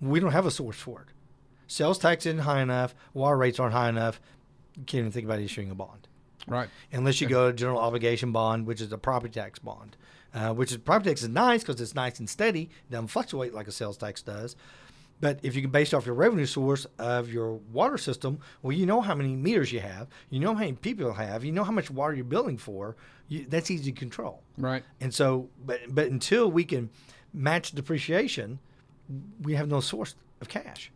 We 0.00 0.20
don't 0.20 0.32
have 0.32 0.46
a 0.46 0.50
source 0.52 0.76
for 0.76 1.00
it. 1.02 1.08
Sales 1.66 1.98
tax 1.98 2.26
isn't 2.26 2.40
high 2.40 2.60
enough. 2.62 2.94
Water 3.12 3.36
rates 3.36 3.58
aren't 3.58 3.74
high 3.74 3.88
enough. 3.88 4.20
You 4.76 4.84
can't 4.84 5.00
even 5.00 5.10
think 5.12 5.24
about 5.26 5.40
issuing 5.40 5.70
a 5.70 5.74
bond 5.74 6.06
Right. 6.46 6.68
unless 6.92 7.20
you 7.20 7.28
go 7.28 7.50
to 7.50 7.56
general 7.56 7.80
obligation 7.80 8.30
bond, 8.30 8.66
which 8.66 8.80
is 8.80 8.92
a 8.92 8.98
property 8.98 9.32
tax 9.34 9.58
bond. 9.58 9.96
Uh, 10.36 10.52
which 10.52 10.70
is 10.70 10.76
property 10.76 11.08
tax 11.08 11.22
is 11.22 11.30
nice 11.30 11.62
because 11.62 11.80
it's 11.80 11.94
nice 11.94 12.18
and 12.18 12.28
steady, 12.28 12.64
it 12.64 12.92
doesn't 12.92 13.06
fluctuate 13.06 13.54
like 13.54 13.66
a 13.66 13.72
sales 13.72 13.96
tax 13.96 14.20
does. 14.20 14.54
But 15.18 15.40
if 15.42 15.56
you 15.56 15.62
can 15.62 15.70
base 15.70 15.94
off 15.94 16.04
your 16.04 16.14
revenue 16.14 16.44
source 16.44 16.86
of 16.98 17.32
your 17.32 17.54
water 17.72 17.96
system, 17.96 18.40
well, 18.60 18.72
you 18.72 18.84
know 18.84 19.00
how 19.00 19.14
many 19.14 19.34
meters 19.34 19.72
you 19.72 19.80
have, 19.80 20.08
you 20.28 20.38
know 20.38 20.52
how 20.52 20.60
many 20.60 20.74
people 20.74 21.14
have, 21.14 21.42
you 21.42 21.52
know 21.52 21.64
how 21.64 21.72
much 21.72 21.90
water 21.90 22.14
you're 22.14 22.24
billing 22.24 22.58
for. 22.58 22.96
You, 23.28 23.46
that's 23.48 23.70
easy 23.70 23.90
to 23.92 23.98
control. 23.98 24.42
Right. 24.58 24.84
And 25.00 25.14
so, 25.14 25.48
but 25.64 25.80
but 25.88 26.08
until 26.08 26.50
we 26.50 26.64
can 26.64 26.90
match 27.32 27.72
depreciation, 27.72 28.58
we 29.40 29.54
have 29.54 29.68
no 29.68 29.80
source 29.80 30.16
of 30.42 30.50
cash. 30.50 30.92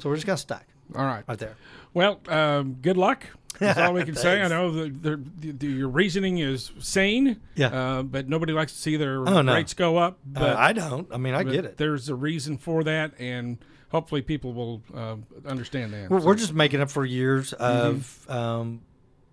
So 0.00 0.10
we're 0.10 0.16
just 0.16 0.26
kind 0.26 0.34
of 0.34 0.40
stuck 0.40 0.66
All 0.94 1.04
right. 1.04 1.24
right 1.26 1.38
there. 1.38 1.56
Well, 1.92 2.20
um, 2.28 2.74
good 2.82 2.96
luck. 2.96 3.24
That's 3.58 3.78
all 3.78 3.92
we 3.94 4.04
can 4.04 4.16
say. 4.16 4.42
I 4.42 4.48
know 4.48 4.70
the, 4.72 4.88
the, 4.90 5.20
the, 5.38 5.52
the, 5.52 5.66
your 5.68 5.88
reasoning 5.88 6.38
is 6.38 6.72
sane. 6.80 7.40
Yeah. 7.54 7.68
Uh, 7.68 8.02
but 8.02 8.28
nobody 8.28 8.52
likes 8.52 8.72
to 8.72 8.78
see 8.78 8.96
their 8.96 9.18
Oh, 9.26 9.42
no. 9.42 9.54
rates 9.54 9.74
go 9.74 9.96
up. 9.96 10.18
Uh, 10.34 10.40
But, 10.40 10.56
I 10.56 10.72
don't. 10.72 11.06
I 11.12 11.16
mean, 11.18 11.34
I 11.34 11.44
get 11.44 11.64
it. 11.64 11.76
There's 11.76 12.08
a 12.08 12.14
reason 12.16 12.58
for 12.58 12.82
that, 12.84 13.12
and 13.20 13.58
hopefully 13.90 14.22
people 14.22 14.52
will 14.52 14.82
uh, 14.92 15.16
understand 15.46 15.92
that. 15.94 16.10
We're, 16.10 16.20
So- 16.20 16.26
we're 16.26 16.34
just 16.34 16.52
making 16.52 16.80
up 16.80 16.90
for 16.90 17.04
years 17.04 17.52
of 17.52 18.28
um, 18.28 18.80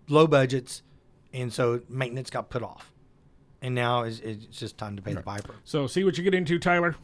low 0.08 0.28
budgets, 0.28 0.84
and 1.34 1.52
so 1.52 1.82
maintenance 1.90 2.30
got 2.30 2.50
put 2.52 2.62
off, 2.62 2.92
and 3.64 3.74
now 3.74 4.04
it's, 4.04 4.20
it's 4.20 4.46
just 4.46 4.78
time 4.78 4.96
to 4.98 5.02
pay 5.02 5.14
the 5.16 5.24
piper. 5.24 5.56
So 5.64 5.88
see 5.88 6.04
what 6.04 6.18
you 6.20 6.24
get 6.24 6.36
into, 6.36 6.60
Tyler. 6.60 6.96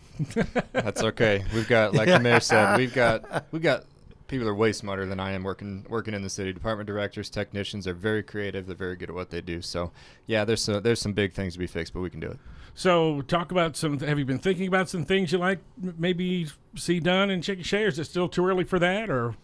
That's 0.72 1.02
okay. 1.02 1.44
We've 1.54 1.68
got, 1.68 1.96
like 1.96 2.08
the 2.10 2.20
mayor 2.20 2.40
said, 2.42 2.78
we've 2.78 2.94
got 2.94 3.46
we've 3.52 3.62
got 3.62 3.86
people 4.28 4.48
are 4.48 4.56
way 4.56 4.72
smarter 4.72 5.06
than 5.06 5.20
I 5.20 5.32
am 5.32 5.44
working 5.44 5.86
working 5.90 6.14
in 6.14 6.22
the 6.22 6.30
city. 6.30 6.54
Department 6.54 6.88
directors, 6.88 7.30
technicians 7.30 7.88
are 7.88 7.94
very 7.94 8.24
creative. 8.24 8.68
They're 8.68 8.76
very 8.76 8.96
good 8.96 9.10
at 9.10 9.16
what 9.16 9.30
they 9.30 9.42
do. 9.42 9.62
So 9.62 9.92
yeah, 10.26 10.46
there's 10.46 10.62
some, 10.62 10.82
there's 10.84 11.02
some 11.02 11.14
big 11.14 11.34
things 11.34 11.54
to 11.54 11.60
be 11.60 11.68
fixed, 11.68 11.94
but 11.94 12.02
we 12.02 12.10
can 12.10 12.20
do 12.20 12.28
it. 12.28 12.40
So 12.74 13.22
talk 13.22 13.52
about 13.52 13.76
some. 13.76 14.00
Have 14.00 14.20
you 14.20 14.26
been 14.26 14.40
thinking 14.40 14.68
about 14.68 14.90
some 14.90 15.04
things 15.04 15.32
you 15.32 15.40
like 15.40 15.60
maybe 15.98 16.48
see 16.76 17.00
done 17.00 17.30
in 17.30 17.42
Chickasha? 17.42 17.88
Is 17.88 18.00
it 18.00 18.06
still 18.06 18.30
too 18.30 18.46
early 18.46 18.64
for 18.64 18.80
that? 18.80 19.10
Or 19.10 19.36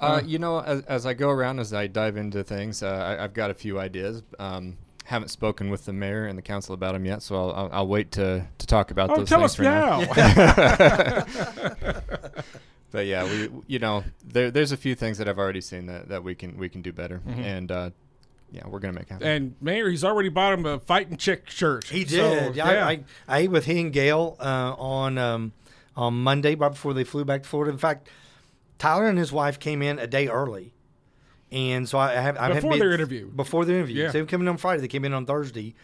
Uh, 0.00 0.20
you 0.24 0.38
know, 0.38 0.60
as, 0.60 0.82
as 0.82 1.06
I 1.06 1.14
go 1.14 1.30
around, 1.30 1.60
as 1.60 1.72
I 1.72 1.86
dive 1.86 2.16
into 2.16 2.44
things, 2.44 2.82
uh, 2.82 2.88
I, 2.88 3.24
I've 3.24 3.32
got 3.32 3.50
a 3.50 3.54
few 3.54 3.78
ideas. 3.78 4.22
Um, 4.38 4.76
haven't 5.04 5.28
spoken 5.28 5.70
with 5.70 5.84
the 5.84 5.92
mayor 5.92 6.26
and 6.26 6.36
the 6.36 6.42
council 6.42 6.74
about 6.74 6.94
them 6.94 7.04
yet, 7.04 7.22
so 7.22 7.36
I'll, 7.36 7.52
I'll, 7.52 7.70
I'll 7.72 7.86
wait 7.86 8.10
to, 8.12 8.46
to 8.58 8.66
talk 8.66 8.90
about 8.90 9.10
oh, 9.10 9.18
those 9.18 9.28
tell 9.28 9.40
things 9.40 9.50
us 9.50 9.56
for 9.56 9.62
now. 9.62 10.00
now. 10.00 11.24
But 12.94 13.06
yeah, 13.06 13.24
we 13.24 13.50
you 13.66 13.80
know 13.80 14.04
there 14.24 14.52
there's 14.52 14.70
a 14.70 14.76
few 14.76 14.94
things 14.94 15.18
that 15.18 15.28
I've 15.28 15.36
already 15.38 15.60
seen 15.60 15.86
that, 15.86 16.08
that 16.10 16.22
we 16.22 16.36
can 16.36 16.56
we 16.56 16.68
can 16.68 16.80
do 16.80 16.92
better, 16.92 17.20
Mm-hmm. 17.26 17.40
and 17.40 17.72
uh, 17.72 17.90
yeah, 18.52 18.62
we're 18.68 18.78
gonna 18.78 18.92
make 18.92 19.08
happen. 19.08 19.26
and 19.26 19.54
Mayor, 19.60 19.90
he's 19.90 20.04
already 20.04 20.28
bought 20.28 20.52
him 20.52 20.64
a 20.64 20.78
fighting 20.78 21.16
chick 21.16 21.50
shirt. 21.50 21.86
He 21.88 22.04
So, 22.04 22.30
did. 22.30 22.54
yeah, 22.54 22.68
I, 22.86 22.90
I, 22.92 23.00
I 23.26 23.38
ate 23.40 23.50
with 23.50 23.64
he 23.64 23.80
and 23.80 23.92
Gail 23.92 24.36
uh, 24.38 24.74
on 24.78 25.18
um, 25.18 25.52
on 25.96 26.14
Monday, 26.22 26.54
right 26.54 26.68
before 26.68 26.94
they 26.94 27.02
flew 27.02 27.24
back 27.24 27.42
to 27.42 27.48
Florida. 27.48 27.72
In 27.72 27.78
fact, 27.78 28.08
Tyler 28.78 29.08
and 29.08 29.18
his 29.18 29.32
wife 29.32 29.58
came 29.58 29.82
in 29.82 29.98
a 29.98 30.06
day 30.06 30.28
early, 30.28 30.72
and 31.50 31.88
so 31.88 31.98
I 31.98 32.12
have 32.12 32.36
I 32.38 32.52
Before 32.52 32.70
had 32.70 32.80
their 32.80 32.92
interview. 32.92 33.26
Before 33.28 33.64
their 33.64 33.74
interview, 33.78 34.02
Yeah. 34.02 34.08
so 34.10 34.12
they 34.12 34.20
were 34.22 34.28
coming 34.28 34.46
on 34.46 34.56
Friday. 34.56 34.80
They 34.82 34.88
came 34.88 35.04
in 35.04 35.12
on 35.12 35.26
Thursday, 35.26 35.74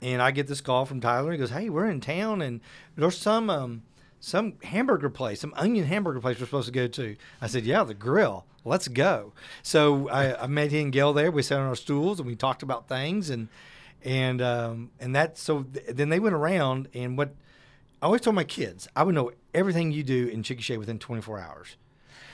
and 0.00 0.22
I 0.22 0.30
get 0.30 0.46
this 0.46 0.60
call 0.60 0.86
from 0.86 1.00
Tyler. 1.00 1.32
He 1.32 1.38
goes, 1.38 1.50
"Hey, 1.50 1.68
we're 1.68 1.90
in 1.90 2.00
town, 2.00 2.40
and 2.42 2.60
there's 2.94 3.18
some 3.18 3.50
um, 3.50 3.82
some 4.20 4.54
hamburger 4.62 5.10
place, 5.10 5.40
some 5.40 5.52
onion 5.56 5.86
hamburger 5.86 6.20
place 6.20 6.38
we're 6.38 6.46
supposed 6.46 6.66
to 6.66 6.72
go 6.72 6.86
to." 6.86 7.16
I 7.40 7.46
said, 7.46 7.64
"Yeah, 7.64 7.84
the 7.84 7.94
grill. 7.94 8.44
Let's 8.64 8.88
go." 8.88 9.32
So 9.62 10.08
I, 10.08 10.44
I 10.44 10.46
met 10.46 10.70
he 10.70 10.80
and 10.80 10.92
Gail 10.92 11.12
there. 11.12 11.30
We 11.30 11.42
sat 11.42 11.58
on 11.58 11.66
our 11.66 11.76
stools 11.76 12.20
and 12.20 12.26
we 12.26 12.36
talked 12.36 12.62
about 12.62 12.88
things, 12.88 13.30
and 13.30 13.48
and 14.04 14.40
um, 14.40 14.90
and 15.00 15.14
that. 15.16 15.38
So 15.38 15.64
th- 15.64 15.86
then 15.88 16.08
they 16.10 16.20
went 16.20 16.34
around, 16.34 16.88
and 16.94 17.18
what 17.18 17.34
I 18.02 18.06
always 18.06 18.20
told 18.22 18.36
my 18.36 18.44
kids, 18.44 18.88
I 18.96 19.02
would 19.02 19.14
know 19.14 19.32
everything 19.54 19.92
you 19.92 20.02
do 20.02 20.28
in 20.28 20.42
Chickasha 20.42 20.78
within 20.78 20.98
24 20.98 21.38
hours. 21.38 21.76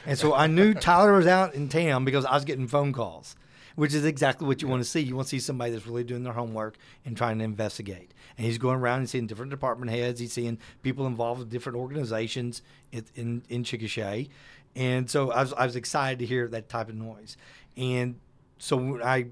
And 0.06 0.16
so 0.16 0.32
I 0.34 0.46
knew 0.46 0.72
Tyler 0.74 1.16
was 1.16 1.26
out 1.26 1.54
in 1.54 1.68
town 1.68 2.04
because 2.04 2.24
I 2.24 2.34
was 2.34 2.44
getting 2.44 2.68
phone 2.68 2.92
calls, 2.92 3.34
which 3.76 3.94
is 3.94 4.04
exactly 4.04 4.46
what 4.46 4.60
you 4.60 4.68
want 4.68 4.82
to 4.82 4.88
see. 4.88 5.00
You 5.00 5.14
want 5.14 5.28
to 5.28 5.30
see 5.30 5.40
somebody 5.40 5.70
that's 5.70 5.86
really 5.86 6.04
doing 6.04 6.24
their 6.24 6.32
homework 6.32 6.76
and 7.04 7.16
trying 7.16 7.38
to 7.38 7.44
investigate. 7.44 8.12
And 8.36 8.44
he's 8.46 8.58
going 8.58 8.80
around 8.80 8.98
and 9.00 9.08
seeing 9.08 9.26
different 9.26 9.50
department 9.50 9.90
heads. 9.90 10.20
He's 10.20 10.32
seeing 10.32 10.58
people 10.82 11.06
involved 11.06 11.38
with 11.38 11.50
different 11.50 11.78
organizations 11.78 12.62
in 12.92 13.04
in, 13.14 13.42
in 13.48 13.62
Chickasha. 13.62 14.28
And 14.74 15.08
so 15.08 15.30
I 15.30 15.40
was, 15.40 15.52
I 15.54 15.64
was 15.64 15.76
excited 15.76 16.18
to 16.18 16.26
hear 16.26 16.48
that 16.48 16.68
type 16.68 16.88
of 16.88 16.96
noise. 16.96 17.36
And 17.76 18.18
so 18.58 18.76
when 18.76 19.02
I 19.02 19.28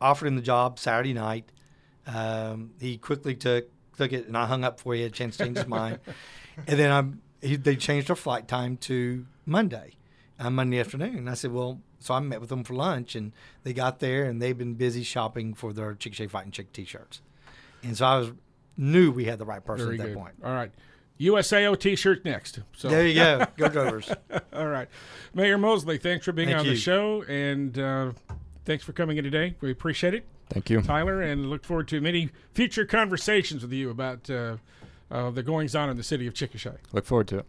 offered 0.00 0.26
him 0.26 0.36
the 0.36 0.42
job 0.42 0.78
Saturday 0.78 1.12
night. 1.12 1.50
Um, 2.06 2.70
he 2.80 2.96
quickly 2.96 3.34
took 3.34 3.68
took 3.96 4.12
it, 4.12 4.26
and 4.26 4.36
I 4.36 4.46
hung 4.46 4.64
up 4.64 4.76
before 4.76 4.94
he 4.94 5.02
had 5.02 5.10
a 5.10 5.14
chance 5.14 5.36
to 5.36 5.44
change 5.44 5.56
his 5.56 5.66
mind. 5.66 5.98
And 6.66 6.76
then 6.76 6.90
I'm, 6.90 7.22
he, 7.40 7.54
they 7.54 7.76
changed 7.76 8.10
our 8.10 8.16
flight 8.16 8.48
time 8.48 8.78
to 8.78 9.26
Monday, 9.46 9.92
uh, 10.38 10.50
Monday 10.50 10.78
afternoon. 10.78 11.16
And 11.16 11.30
I 11.30 11.34
said, 11.34 11.52
well, 11.52 11.80
so 11.98 12.14
I 12.14 12.20
met 12.20 12.40
with 12.40 12.48
them 12.50 12.64
for 12.64 12.74
lunch, 12.74 13.14
and 13.14 13.32
they 13.64 13.72
got 13.72 13.98
there, 14.00 14.24
and 14.24 14.40
they've 14.40 14.56
been 14.56 14.74
busy 14.74 15.02
shopping 15.02 15.54
for 15.54 15.72
their 15.72 15.94
Chickasha 15.94 16.30
Fighting 16.30 16.52
Chick 16.52 16.72
T-shirts. 16.72 17.20
And 17.82 17.96
so 17.96 18.06
I 18.06 18.18
was 18.18 18.32
knew 18.76 19.10
we 19.10 19.24
had 19.24 19.38
the 19.38 19.44
right 19.44 19.64
person 19.64 19.86
Very 19.86 19.98
at 19.98 20.02
that 20.02 20.08
good. 20.14 20.18
point. 20.18 20.34
All 20.44 20.54
right. 20.54 20.70
USAO 21.20 21.78
T-shirt 21.78 22.24
next. 22.24 22.60
So 22.76 22.88
There 22.88 23.04
you 23.06 23.14
go, 23.14 23.44
go 23.56 23.68
Drovers. 23.68 24.08
all 24.52 24.66
right, 24.68 24.88
Mayor 25.34 25.58
Mosley, 25.58 25.98
thanks 25.98 26.24
for 26.24 26.30
being 26.30 26.48
Thank 26.48 26.60
on 26.60 26.66
the 26.66 26.76
show, 26.76 27.22
and 27.22 27.76
uh, 27.76 28.12
thanks 28.64 28.84
for 28.84 28.92
coming 28.92 29.16
in 29.16 29.24
today. 29.24 29.56
We 29.60 29.72
appreciate 29.72 30.14
it, 30.14 30.24
Thank 30.50 30.70
you. 30.70 30.80
Tyler, 30.80 31.20
and 31.20 31.50
look 31.50 31.64
forward 31.64 31.88
to 31.88 32.00
many 32.00 32.30
future 32.54 32.84
conversations 32.86 33.62
with 33.62 33.72
you 33.72 33.90
about 33.90 34.30
uh, 34.30 34.58
uh, 35.10 35.30
the 35.30 35.42
goings 35.42 35.74
on 35.74 35.90
in 35.90 35.96
the 35.96 36.04
city 36.04 36.28
of 36.28 36.34
Chickasha. 36.34 36.76
Look 36.92 37.04
forward 37.04 37.26
to 37.28 37.38
it. 37.38 37.46